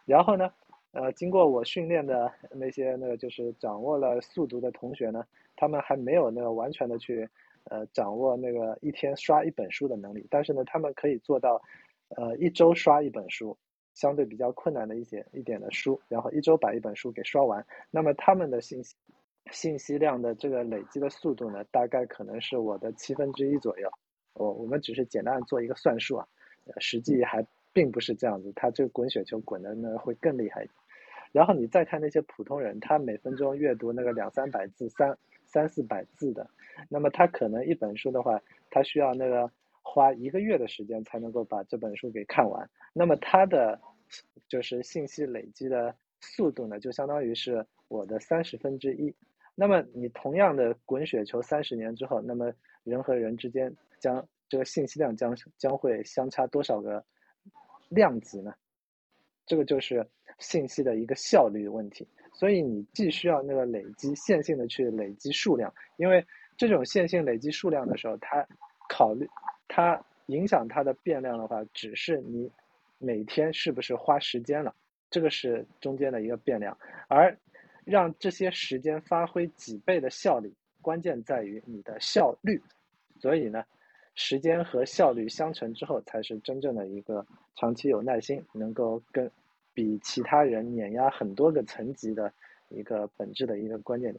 [0.05, 0.51] 然后呢。
[0.95, 7.27] 呃，经过我训练的那些那个就是掌握了速读的同学呢，他们还没有那个完全的去
[7.63, 11.59] 呃掌握那个一天刷一本书的能力，但是呢，他们可以做到，
[12.09, 13.57] 呃一周刷一本书，
[13.95, 17.65] 相对比较困难的一些一点的书，然后一周把一本书给刷完。
[17.89, 18.95] 那么他们的信息
[19.51, 23.89] 信息量的这个累积的速度呢，大概可能是我的七分之一左右。
[24.33, 26.27] 我我们只是简单做一个算术啊，
[26.79, 30.67] 实际还并不是这样子，他这个滚雪球滚的呢会更厉害。
[31.31, 36.49] 然后你再看那些普通人，他每分钟阅读那个两三百字、三三四百字的，
[36.89, 39.51] 那么他可能一本书的话，他需要那个
[39.81, 42.69] 花一个月的时间才能够把这本书给看完。
[42.93, 43.79] 那么他的
[44.47, 49.13] 就是信息累积的速度呢，就相当于是我的三十分之一。
[49.55, 52.51] 那么你同样的滚雪球三十年之后，那么
[52.83, 57.03] 人和人之间将这个信息量将将会相差多少个
[57.89, 58.53] 量级呢？
[59.45, 60.07] 这个就是
[60.39, 66.25] 信息的一个效率问题，所以你既需要那个累积线性的去累积数量，因为
[66.57, 68.47] 这种线性累积数量的时候，它
[68.87, 69.27] 考虑
[69.67, 72.49] 它影响它的变量的话，只是你
[72.97, 74.73] 每天是不是花时间了，
[75.09, 76.77] 这个是中间的一个变量，
[77.09, 77.37] 而
[77.85, 82.61] 让这些时间发挥几倍的效率，关键在于你的效率，
[83.19, 83.63] 所以呢。
[84.15, 89.27] 时间和效率相乘之后，才是真正的一个长期有耐心，能够跟
[89.73, 92.31] 比其他人碾压很多个层级的
[92.69, 94.15] 一个本质的一个关键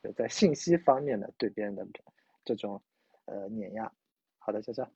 [0.00, 1.84] 点，在信息方面的对别人的
[2.44, 2.80] 这种
[3.24, 3.90] 呃碾压。
[4.38, 4.86] 好的，潇潇。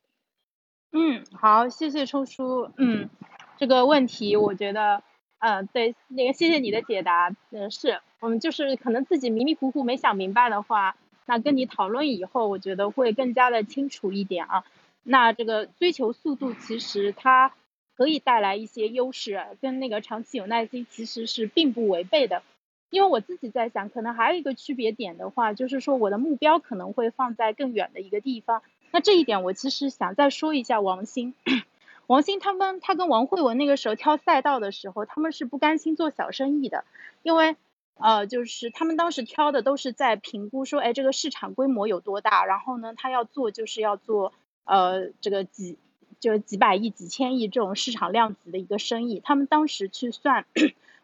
[0.93, 2.71] 嗯，好，谢谢抽叔。
[2.77, 3.09] 嗯，
[3.57, 5.03] 这个问题我觉得，
[5.39, 7.35] 嗯，对，那个谢谢你的解答。
[7.49, 10.95] 嗯，是我们就是可能自己迷迷糊糊没想明白的话。
[11.29, 14.63] 那跟你讨论以后，我觉得会更加的清楚一点啊。
[15.03, 17.51] 那这个追求速度，其实它
[17.97, 22.43] 可以带来一些优势，跟那个长期有耐心其实是并不违背的。
[22.89, 28.61] 因为我自己在想，可能还有一个区别点的话，就是说我的目标可能会放在更远的一个地方。
[28.91, 31.33] 那这一点我其实想再说一下王鑫，
[32.07, 36.85] 王鑫他们他跟王慧文那个时候挑赛道的时候，他们是不甘心做小生意的，
[37.21, 37.57] 因为。
[37.99, 44.33] 呃，就是他们当时挑的都是在评估说，哎，这个市场规模有多大，然后呢，他要做就是要做，
[44.65, 45.77] 呃，这个几，
[46.19, 49.19] 就几百亿、几千亿这种市场量级的一个生意。
[49.23, 50.45] 他们当时去算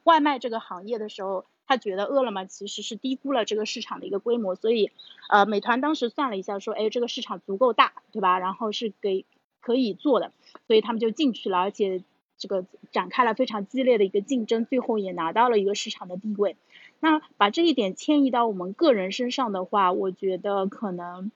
[0.04, 4.92] 外卖这个行业的时候，他觉得饿了么其实是低估了这个市场的一个规模，所以，
[5.30, 8.38] 呃，美团当时算了一下说，哎，这个市场足够大，对吧？
[8.40, 9.26] 然后是给
[9.62, 10.32] 可以做的，
[10.68, 12.04] 所以他们就进去了，而且
[12.38, 16.58] 这个展开了非常激烈的一个竞争，最后也拿到了一个市场的地位。
[17.04, 21.32] 那把这一点迁移到我们个人身上的话，我觉得可能，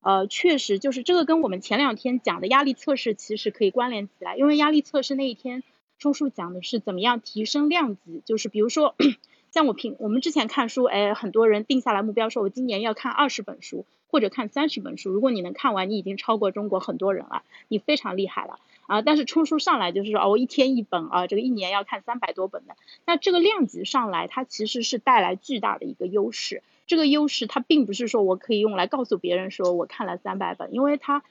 [0.00, 5.62] 呃，确实就是这个跟我们前两天讲的压力测试其实可以关联起来，因为压力测试那一天，
[5.96, 8.96] 钟叔讲的是怎么样提升量级，就是比如说，
[9.54, 18.58] 像我平我们之前看书，哎，很多人定下来目标说，我今年要看二十本书或者看三十本书，如果你能看完，你已经超过中国很多人了，你非常厉害了。
[18.86, 26.62] 啊，但是冲书上来就是说，哦，我一天一本啊，这个一年要看三百多本的，那这个量级上来，它其实是带来巨大的一个优势。
[26.86, 31.24] 这个优势它并不是说我可以用来告诉别人说我看了三百本，因为它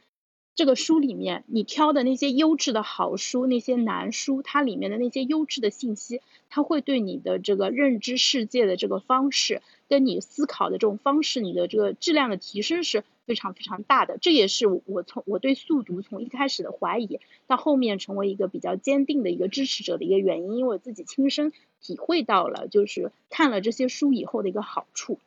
[0.54, 13.04] 这个书里面你挑的那些优质的好书，那些难书，它里面的那些优质的信息，它会对你的这个认知世界的这个方式，跟你思考的这种方式，你的这个质量的提升是。
[13.26, 25.20] 非常非常大的，这也是我从我对速读从一开始的怀疑，到后面成为一个比较坚定的一个支持者的一个原因，因为我自己亲身体会到了，就是看了这些书以后的一个好处。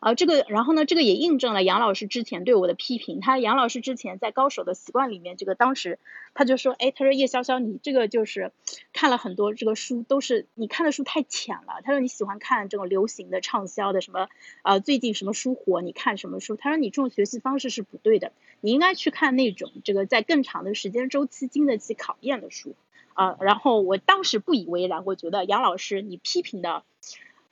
[0.00, 3.20] 啊，这个，然后呢，这个也印证了杨老师之前对我的批评。
[3.20, 5.98] 他杨老师之前在《高手的习惯》里面，这个当时
[6.32, 8.50] 他就说，哎，他说叶潇潇，你这个就是
[8.94, 11.82] 看了很多这个书，都是你看的书太浅了。
[11.84, 14.30] 他说你喜欢看这种流行的、畅销的，什么
[14.62, 16.56] 呃最近什么书火，你看什么书？
[16.56, 18.32] 他说你这种学习方式是不对的，
[18.62, 22.74] 你应该去看那种这个在更长的时间周期经得起考验的书。
[23.12, 26.84] 啊，然后我当时不以为然，我觉得杨老师你批评的。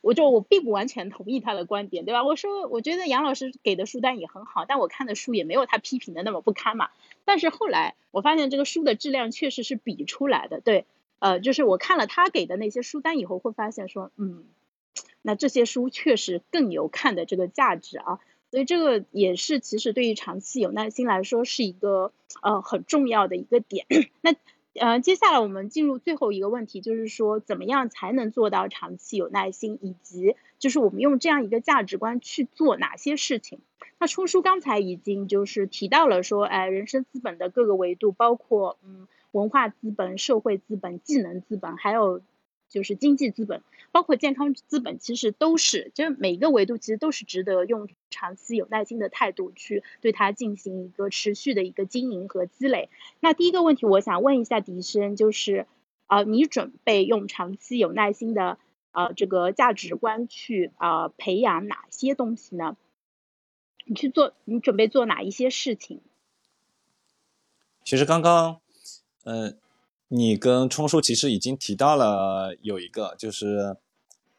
[0.01, 2.25] 我就我并不完全同意他的观点，对吧？
[2.25, 6.91] 我说我觉得杨老师给的书单也很好，但我看的书也没有他批评的那么不堪嘛。
[7.25, 10.87] 但是后来我发现这个书的质量确实是比出来的，对。
[11.21, 14.45] 呃，就是我看了他给的那些书单以后，会发现说，嗯，
[15.21, 18.21] 那这些书确实更有看的这个价值啊。
[18.53, 23.85] 所以这个也是其实对于长期有耐心来说是一个呃很重要的一个点。
[24.23, 24.37] 那
[24.79, 33.61] 呃接下来我们进入最后一个问题，就是说怎么样才能做到长期有耐心，以及就是我们用这样一个价值观去做哪些事情？
[33.99, 42.23] 那冲叔刚才已经就是提到了说，哎，人生资本的各个维度，包括嗯文化资本、社会资本、技能资本，还有。
[42.69, 43.63] 就是经济资本，
[43.93, 52.91] 包括健康资本，其实都是，就是每一个维度其实都是值得用长期有耐心的态度去对它进行一个持续的一个经营和积累。
[53.21, 55.67] 那第一个问题，我想问一下迪生，就是
[56.07, 58.59] 啊，你准备用长期有耐心的
[58.91, 62.77] 啊这个价值观去啊培养哪些东西呢？
[63.87, 66.01] 你去做，你准备做哪一些事情？
[67.83, 68.61] 其实刚刚，
[69.25, 69.57] 嗯。
[70.09, 73.77] 你跟冲叔其实已经提到了有一个就是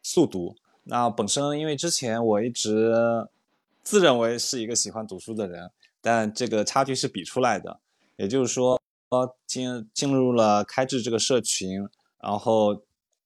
[0.01, 0.55] 速读。
[0.83, 3.27] 那本身因为之前我一直
[3.83, 5.69] 自认为是一个喜欢读书的人，
[6.01, 7.79] 但这个差距是比出来的。
[8.15, 8.81] 也就是说，
[9.45, 11.87] 进进入了开智这个社群，
[12.19, 12.81] 然后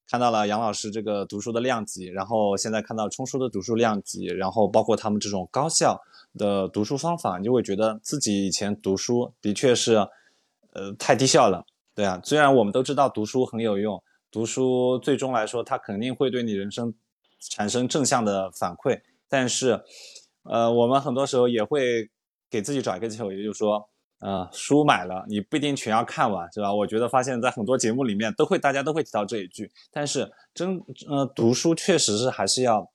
[0.08, 6.02] 看到了杨老师这个读书的量级，然后现在看到冲叔的读书量级，然后包括他们这种高效
[6.38, 9.96] 的读书方法，你就会觉得自己以前读书的确是
[10.74, 11.66] 呃太低效了。
[11.96, 16.94] 对啊，虽然我们都知道读书很有用，读书最终来说它肯定会对你人生
[17.40, 19.84] 产生正向的反馈，但是，
[20.44, 22.10] 呃，我们很多时候也会
[22.50, 23.88] 给自己找一个借口，也就是说，
[24.20, 26.74] 呃，书买了你不一定全要看完，是吧？
[26.74, 32.90] 我觉得发现在很多节目里面都会大家都会提到这一句，但是真呃读书确实是还是要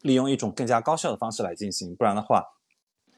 [0.00, 2.42] 利用一种更加高效的方式来进行，不然的话，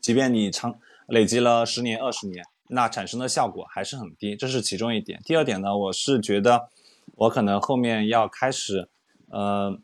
[0.01, 2.45] 即便你长累积了十年二十年。
[2.69, 5.21] 那产生的效果还是很低，这是其中一点。
[5.25, 6.69] 第二点呢，我是觉得
[7.15, 8.89] 我可能后面要开始，
[9.31, 9.79] 呃，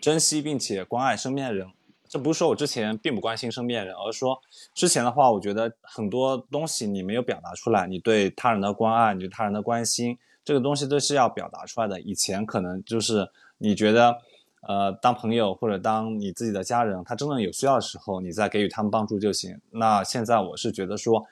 [0.00, 1.68] 珍惜并且关爱身边的人。
[2.08, 4.40] 这不是说我之前并不关心身边人，而是说
[4.74, 12.00] 之前的话，我觉得很多东西你没有表达出来，你对他人的关爱，你对他人的关心，这个东西都是要表达出来的。
[12.00, 14.18] 以前可能就是你觉得，
[14.62, 19.60] 呃，当朋友或者当你自己的家人，他真正有需要的时候，你再给予他们帮助就行。
[19.70, 21.26] 那现在我是觉得说。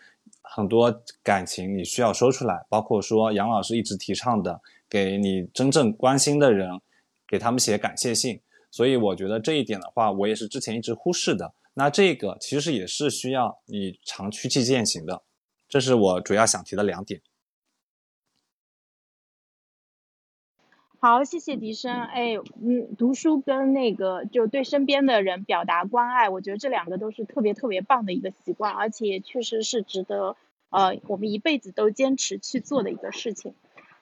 [0.50, 6.80] 很多感情你需要说出来，包括说杨老师一直提倡的，给你真正关心的人，
[7.28, 8.40] 给他们写感谢信。
[8.70, 11.54] 所以我觉得这一点的话，我也是之前一直忽视的。
[11.74, 15.22] 那这个其实也是需要你常去去践行的，
[15.68, 17.20] 这是我主要想提的两点。
[21.00, 21.92] 好，谢谢笛声。
[21.92, 30.34] 哎，嗯，读书跟那个就对身边的人表达关爱，我觉得这两个都是特别特别棒的一个习惯，而且确实是值得
[30.70, 33.54] 呃我们一辈子都坚持去做的一个事情。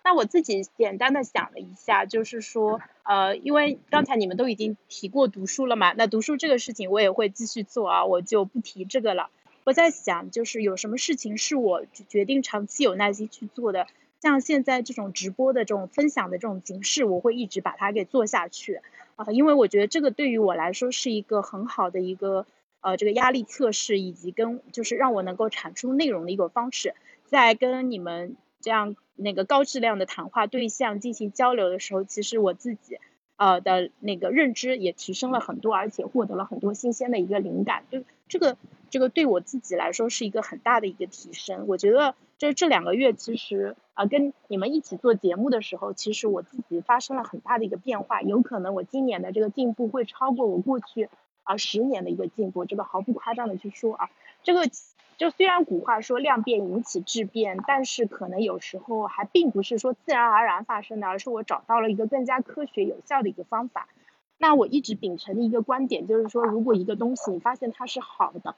[0.04, 9.28] 那我自己简单的想了一下，就是说呃，因为刚才你们都已经提过读书了嘛，那读书这个事情我也会继续做啊，我就不提这个了。
[9.64, 13.86] 我在想，就是有什么事情是我决定长期有耐心去做的。
[14.26, 18.80] 像现在这种直播的这种分享的这种形式，我会一直把它给做下去
[19.14, 22.44] 啊，因为我觉得这个对于我来说是一个很好的一个
[22.80, 26.94] 呃这个压力测试，以及跟就是让我能够产出内容的一个方式。
[27.26, 32.98] 在跟你们这样那个高质量的谈话对象进行交流的时候，其实我自己
[33.36, 37.84] 呃的那个认知也提升了很多，而且获得了很多新鲜的一个灵感。
[37.90, 38.56] 就这个
[38.90, 41.66] 这个对我自己来说是一个很大的一个提升。
[41.68, 43.76] 我觉得这这两个月其实。
[43.96, 51.08] 啊，跟你们一起做节目的时候，其实我自己发生了很大的一个变化，有可能我今年的这个进步会超过我过去
[51.44, 54.10] 啊十年的一个进步，这个毫不夸张的去说啊，
[54.42, 54.68] 这个
[55.16, 63.88] 就虽然古话说量变引起质变，但是可能有时候还并不是说自然而然发生的，而是我找到了一个更加科学有效的一个方法。
[64.36, 68.54] 那我一直秉承的一个观点就是说，如果一个东西你发现它是好的，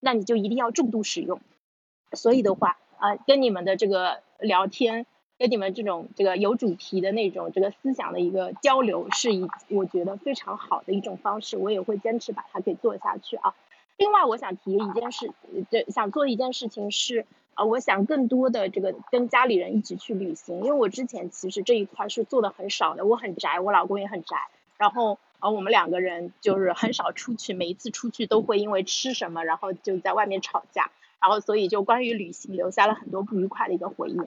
[0.00, 1.38] 那你就一定要重度使用。
[2.14, 2.78] 所以的话。
[2.98, 5.06] 啊，跟你们的这个聊天，
[5.38, 13.54] 跟你们这种这个有主题的那种这个思想的一个交流，是一我觉得非常好的一种方式，我也会坚持把它给做下去啊。
[13.96, 15.32] 另外，我想提一件事，
[15.70, 24.36] 这想做一件事情是啊，我想更多的这个跟家里人一起去旅行，因为我之前其实这一块是做的很少的，我很宅，我老公也很宅，
[24.78, 30.90] 然后啊，我们两个人就是很少出去，每一次出去都会因为吃什么，然后就在外面吵架。
[31.24, 34.20] 然后，所以就关于旅行留下了很多不愉快的一个回忆。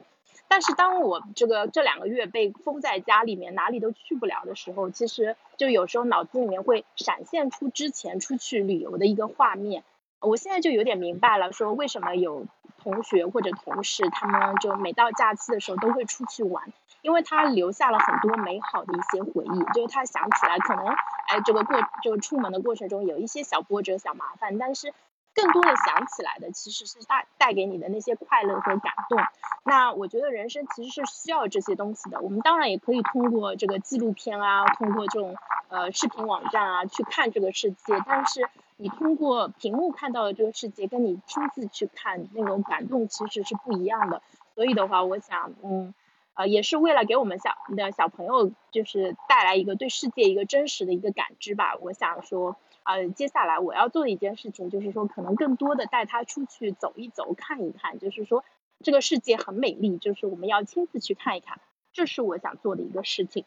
[0.47, 9.83] 但是，当我这个这两个月被封在家里面，哪里都去不了的时候，其实就有时候脑子里面会闪现出之前出去旅游的一个画面。
[10.21, 12.47] 我现在就有点明白了，说为什么有
[12.81, 16.73] 同学或者同事，他们就每到假期的时候都会出去玩，
[17.03, 20.87] 因为他留下了很多美好的一些回忆，就是他想起来可能，
[21.27, 24.91] 哎，这个过这个出门的过程中有一些小波折、小麻烦，但是。
[25.37, 29.19] 更多的想起来的其实是带带给你的那些快乐和感动。
[29.63, 32.19] 那我觉得人生其实是需要这些东西的。
[32.21, 35.35] 我们当然也可以通过这个纪录片啊，通过这种
[35.69, 38.01] 呃视频网站啊去看这个世界。
[38.07, 44.23] 但是你通过屏幕看到的这个世界，跟你亲自去看那种感动其实是不一样的。
[44.55, 45.93] 所以的话，我想，嗯，
[46.33, 51.75] 呃，也是为了给我们小的小朋友，就是带来一个对世界一个真实的一个感知吧。
[51.79, 52.55] 我想说。
[52.87, 58.45] 呃，接下来我要做的一件事情，就是说，可能更多的带他出去走一走，看一看，就是说，
[58.81, 61.59] 这个世界很美丽，就是我们要亲自去看一看，
[61.91, 63.43] 这是我想做的一个事情。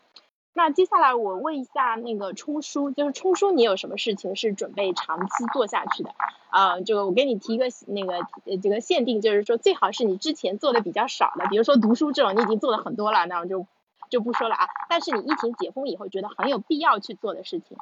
[0.53, 6.15] 那接下来我问一下那个冲叔，就是冲叔，你有什么事情是准备长期做下去的？
[6.51, 8.27] 啊，就我给你提一个那个
[8.61, 13.67] 这个限定，就是说最好是你之前做的比较少的，比如说读书这种，你已经做了很多了，那我就
[14.11, 14.67] 就不说了啊。
[14.89, 17.79] 但是你疫情解封以后，觉得很有必要去做的事情。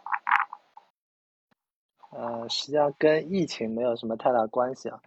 [2.11, 5.01] 呃，实际上跟疫情没有什么太大关系啊，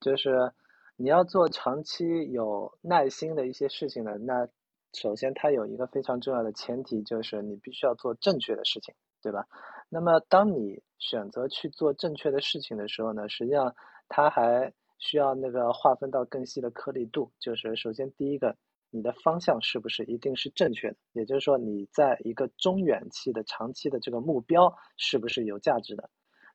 [0.00, 0.52] 就是
[0.96, 4.48] 你要做长期有耐心的一些事情呢，那
[4.94, 9.46] 首先它有一个非常重要的前提，就是你必须要做正确的事情，对吧？
[9.90, 13.74] 那么当你选择去做正确的事情的时候呢，实际上
[14.08, 18.56] 它还需要那个划分到更细的颗粒度，就是首先第一个，
[18.90, 20.96] 你的方向是不是一定是正确的？
[21.12, 26.08] 也就是说，你在一个中远期的、长期的这个目标是不是有价值的？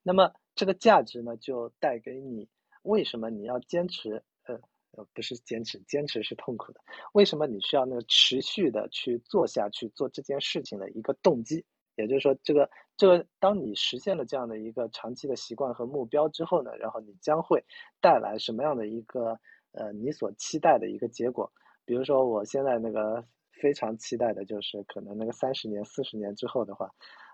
[0.04, 2.48] 那么这个价值呢，就带给你
[2.84, 4.22] 为什么你要坚持？
[4.46, 4.60] 呃
[4.92, 6.80] 呃，不是坚持，坚持是痛苦的。
[7.14, 11.66] 为什么你需要那个持续的去做下去做这件事情的一个动机？
[11.96, 17.64] 也就是说，这个这个，当你实现了这样的一个长期的习惯和目标之后呢，然后你将会
[18.02, 19.40] 带来什么样的一个
[19.72, 21.52] 呃你所期待的一个结果？
[21.86, 26.92] 比如说，我现在那个非常期待的就是可能那个三十年、四十年之后的话。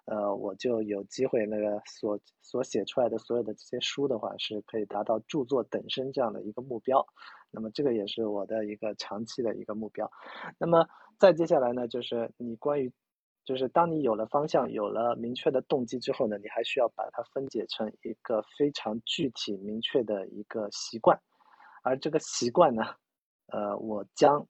[0.10, 7.06] 呃，我就有机会那个所所写出来的所有的这些书的话，是可以达到著作等身这样的一个目标。
[7.52, 10.10] 那么这个也是我的一个长期的一个目标。
[10.58, 10.84] 那么
[11.20, 12.92] 再接下来呢，就是你关于，
[13.46, 21.20] 就是当你有了方向、有了明确的动机之后呢，你还需要把它分解成一个非常具体明确的一个习惯。
[21.84, 22.84] 而这个习惯呢，
[23.48, 24.48] 呃，我将。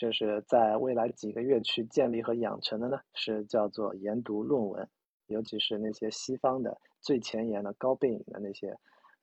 [0.00, 4.88] 就是在未来几个月去建立和养成的呢，是叫做研读论文，
[5.26, 8.70] 尤其是那些西方的最前沿的高背影的那些，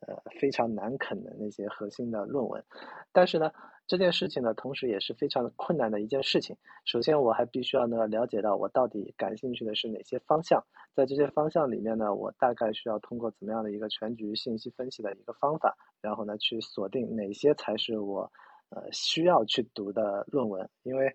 [0.01, 2.63] 呃非常难啃的那些核心的论文。
[3.11, 3.51] 但是呢，
[3.87, 6.55] 这件事情呢，同时也是非常困难的一件事情。
[6.85, 10.63] 首先，我还必须要呢了解到我到底感兴趣的是哪些方向，
[10.93, 18.31] 在这些方向里面呢，我大概需要通过怎么样的一个全局信息分析的一个方法，然后呢去锁定哪些才是我。
[18.69, 21.07] 呃，需要去读的论文，因为，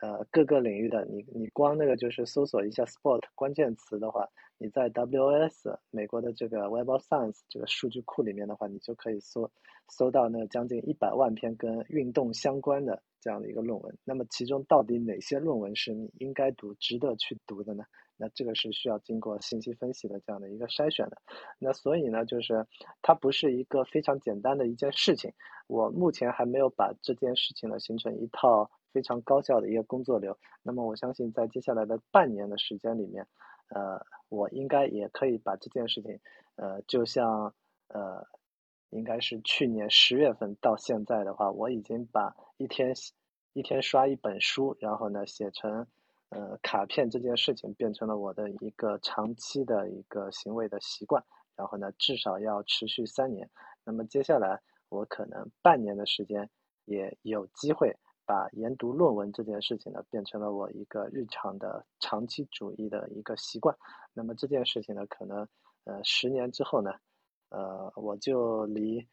[0.00, 9.50] 呃，各个领域的你，你光那个就是搜索一下 sport 关键词的话，你在 WOS 美国的这个 Web of Science 这个数据库里面的话，你就可以搜
[9.88, 13.98] 搜到那将近一百万篇跟运动相关的这样的一个论文。
[14.04, 17.84] 那么其中到底哪些论文是你应该读、值得去读的呢？
[18.16, 21.16] 那这个是需要经过信息分析的这样的一个筛选的，
[21.58, 22.66] 那所以呢，就是
[23.00, 25.32] 它不是一个非常简单的一件事情。
[25.66, 30.38] 我目前还没有把这件事情呢形成一套非常高效的一个工作流。
[30.62, 33.26] 那么我相信在接下来的半年的时间里面，
[33.70, 36.20] 呃，我应该也可以把这件事情，
[36.56, 37.54] 呃，就像
[37.88, 38.26] 呃，
[38.90, 42.94] 应该是去年十月份到现在的话，我已经把一天
[43.52, 45.86] 一天刷一本书，然后呢写成。
[46.34, 51.22] 呃，卡片这件事情变成了我的一个长期的一个行为的习惯，
[51.54, 53.50] 然后呢，至少要持续三年。
[53.84, 54.58] 那么接下来，
[54.88, 56.48] 我可能半年的时间
[56.86, 63.76] 也有机会把研读论文这件事情呢，变成了我一个日常的长期主义的一个习惯。
[64.14, 65.46] 那么这件事情呢，可能
[65.84, 66.92] 呃十年之后呢，
[67.50, 69.06] 呃，我就离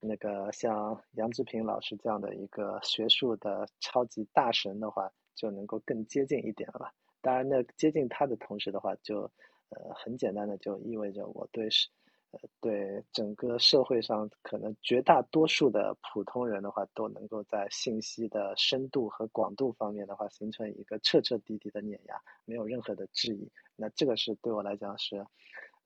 [0.00, 5.12] 那个像杨志平老师这样的一个学术的超级大神的话。
[5.36, 6.92] 就能够更接近一点了？
[7.20, 9.30] 当然，那接近他的同时的话，就
[9.68, 11.88] 呃很简单的就意味着我对是
[12.30, 22.14] 呃对整个社会上可能绝大多数的普通人的话，都能够在信息的深度和广度方面的话，形成一个彻彻底底的碾压，
[22.44, 23.50] 没有任何的质疑。
[23.76, 25.16] 那这个是对我来讲是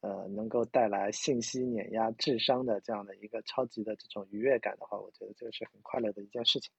[0.00, 6.70] 呃能够带来信息碾压智商的这样的一个超级的这种愉悦感的话，我觉得这个是很快乐的一件事情。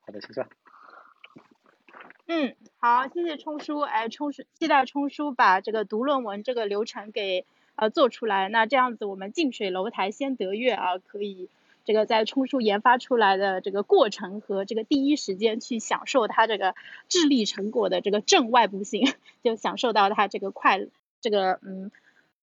[0.00, 0.44] 好的，谢谢。
[2.28, 7.44] 嗯，好，谢谢冲叔，哎，冲叔，期待冲叔把这个读论文这个流程给
[7.76, 11.48] 呃做出来，那这样子我们近水楼台先得月啊，可以
[11.84, 16.74] 这个在冲叔研发出来的这个过程和这个第一时间去享受他这个
[17.08, 19.06] 智力成果的这个正外部性，
[19.44, 20.84] 就享受到他这个快
[21.20, 21.92] 这个嗯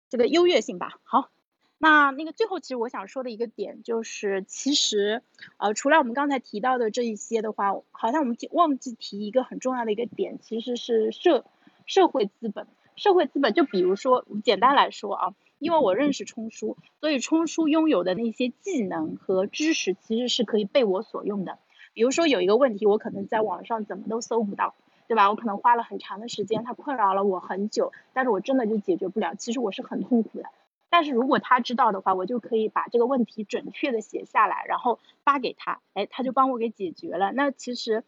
[0.09, 0.99] 这个优越性吧。
[1.03, 1.34] 好。
[1.77, 5.21] 那那个最后，其实我想说的一个点就是，其实，
[5.57, 11.45] 呃，除了我们刚才提到的这一些的话，好像我们忘记提一个很重要的一个点，其实是社
[11.85, 12.65] 社会资本。
[12.95, 21.59] 社会资本就比如说，简单来说啊，因为我认识冲叔，所以冲叔拥有的那些技能和知识，其实是可以被我所用的。
[21.93, 24.75] 比如说有一个问题，我可能在网上怎么都搜不到，
[25.09, 25.29] 对吧？
[25.29, 30.45] 我可能花了很长的时间，它困扰了我很久，但是我真的就解决不了，其实我是很痛苦的。
[30.89, 37.31] 但是如果他知道的话，我就可以把这个问题准确的写下来，然后发给他，哎，他就帮我给解决了。
[37.33, 38.03] 那其实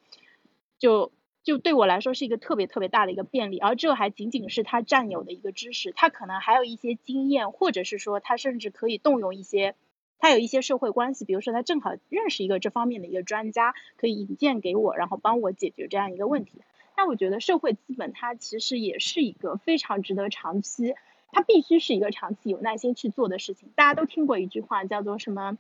[0.78, 1.11] 就
[1.43, 9.75] 就对我来说是一个特别特别大的一个便利，而这还仅仅是他占有的一个知识，他可能还有一些经验，或者是说他甚至可以动用一些，
[10.19, 16.61] 他有一些社会关系，比如说他正好认识一个这方面的一个专家，可以引荐给我，然后帮我解决这样一个问题。
[16.95, 20.95] 那我觉得社会资本它其实也是一个非常值得长期。
[21.32, 23.69] 它必须是一个长期有耐心去做的事情。
[23.75, 25.57] 大家都听过一句话，叫做什么？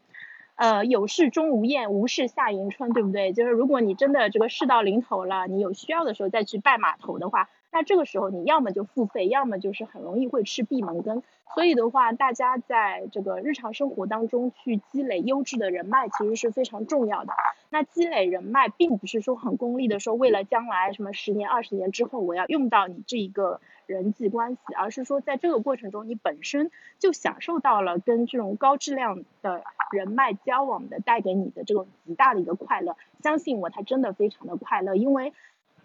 [0.55, 3.31] 呃，有事钟无艳，无事夏迎春，对不对？
[3.31, 11.23] 就是如果你真的这个事到临头了，你有需要的时候再去拜码头的话，那这个时候你要么就付费，要么就是很容易会吃闭门羹。
[11.55, 17.33] 所以的话，大家在这个日常生活当中去积累优质的人脉，其实是非常重要的。
[17.69, 23.61] 那积累人脉，并不是说很功利的说，为了将来什么十年、二十年之后我要用到你这一个。
[23.87, 29.63] 人际关系，而是说在这个过程中，你本身就享受到了跟这种高质量的
[29.93, 32.97] 人脉交往的带给你的这种极大的一个快乐。
[33.23, 35.31] 相信我，他真的非常的快乐，因为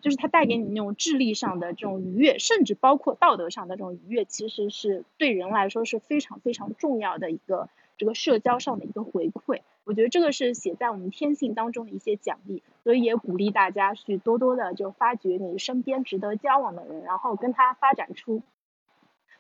[0.03, 9.61] 就是它带给你那种智力上的这种愉悦，甚至包括道德上的这种愉悦，其实是对人来说是非常非常重要的一个这个社交上的一个回馈。
[9.85, 18.43] 我觉得这个是写在我们天性当中的一些奖励，所以也鼓励大家去多多的就发掘你身边值得交往的人，然后跟他发展出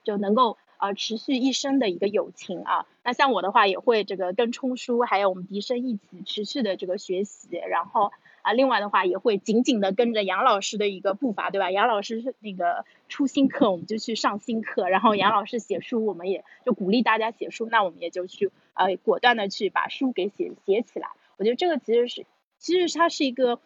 [0.04, 2.86] 就能够呃持续一生的一个友情啊。
[3.02, 8.12] 那像我的话，也会这个跟冲叔还有我们笛声一起持续的这个学习，然后。
[8.42, 11.70] 啊，另外的话也会紧紧的跟着杨老师的一个步伐，对吧？
[11.70, 21.08] 杨老师是那个出新课，我们就去上新课，然后杨老师写书，我们也就鼓励大家写书，那我们也就去呃果断的去把书给写写起来。
[21.36, 22.26] 我觉得这个其实是，
[22.58, 23.60] 其实它是一个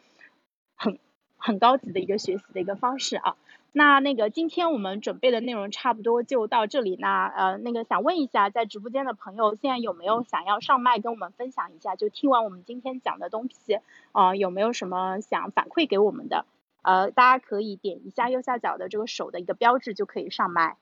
[0.74, 0.98] 很
[1.36, 3.36] 很高级的一个学习的一个方式啊。
[3.78, 6.96] 那那个今天我们准备的内容差不多就到这里。
[6.96, 11.94] 那呃那个想问一下，在直播间的朋友，现在有没有想要上麦跟我们分享一下？
[11.94, 13.80] 就听完我们今天讲的东西，
[14.12, 16.46] 啊有没有什么想反馈给我们的？
[16.80, 20.78] 呃，大家可以点一下右下角的这个手的一个标志，就可以上麦。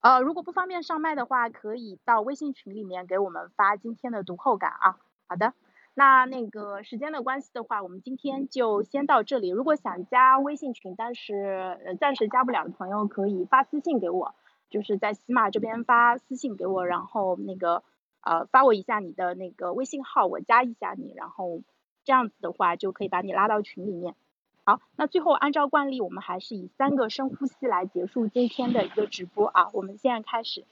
[0.00, 5.00] 呃，如果不方便上麦的话，可以到微信群里面给我们发今天的读后感啊。
[5.26, 5.54] 好的。
[5.98, 9.48] 那那个时间的关系的话，我们今天就先到这里。
[9.48, 14.34] 如果想加微信群，但是呃暂时加不了的朋友，可以发私信给我，
[14.68, 17.82] 就是在喜马这边发私信给我，然后那个
[18.20, 21.62] 呃发我一下你的那个微信号，我加一下你，然后
[22.04, 24.14] 这样子的话就可以把你拉到群里面。
[24.64, 29.70] 好，那最后按照惯例，我们还是以三个深呼吸来结束今天的一个直播啊。
[29.72, 30.66] 我们现在开始。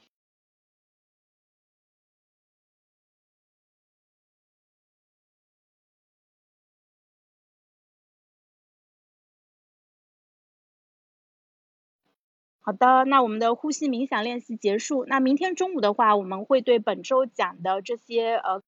[12.67, 15.05] 好的，那我们的呼吸冥想练习结束。
[15.05, 18.62] 那明天中午的话，我们会对本周讲的这些呃，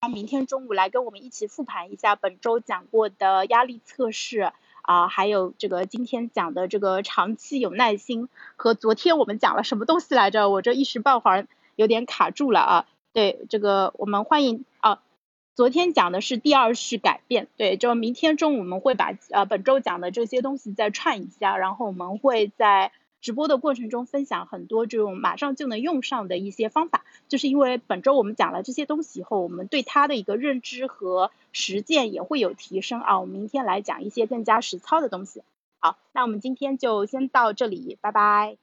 [0.00, 10.48] 他明天中午来跟我们一起复盘一下本周讲过的压力测试啊，还有这个今天讲的这个长期有耐心和昨天我们讲了什么东西来着？
[10.48, 12.86] 我这一时半会儿有点卡住了啊。
[13.12, 15.02] 对，这个我们欢迎啊。
[15.56, 22.92] 昨天讲的是第二序改变，对，就明天中午我们会把呃本周讲的这些东西再串一下，然后我们会在
[23.22, 35.42] 直播的过程中分享很多这种马上就能用上的一些方法，就是因为本周我们讲了这些东西以后，我们对它的一个认知和实践也会有提升啊，我们明天来讲一些更加实操的东西。
[35.78, 38.58] 好，那我们今天就先到这里，拜拜。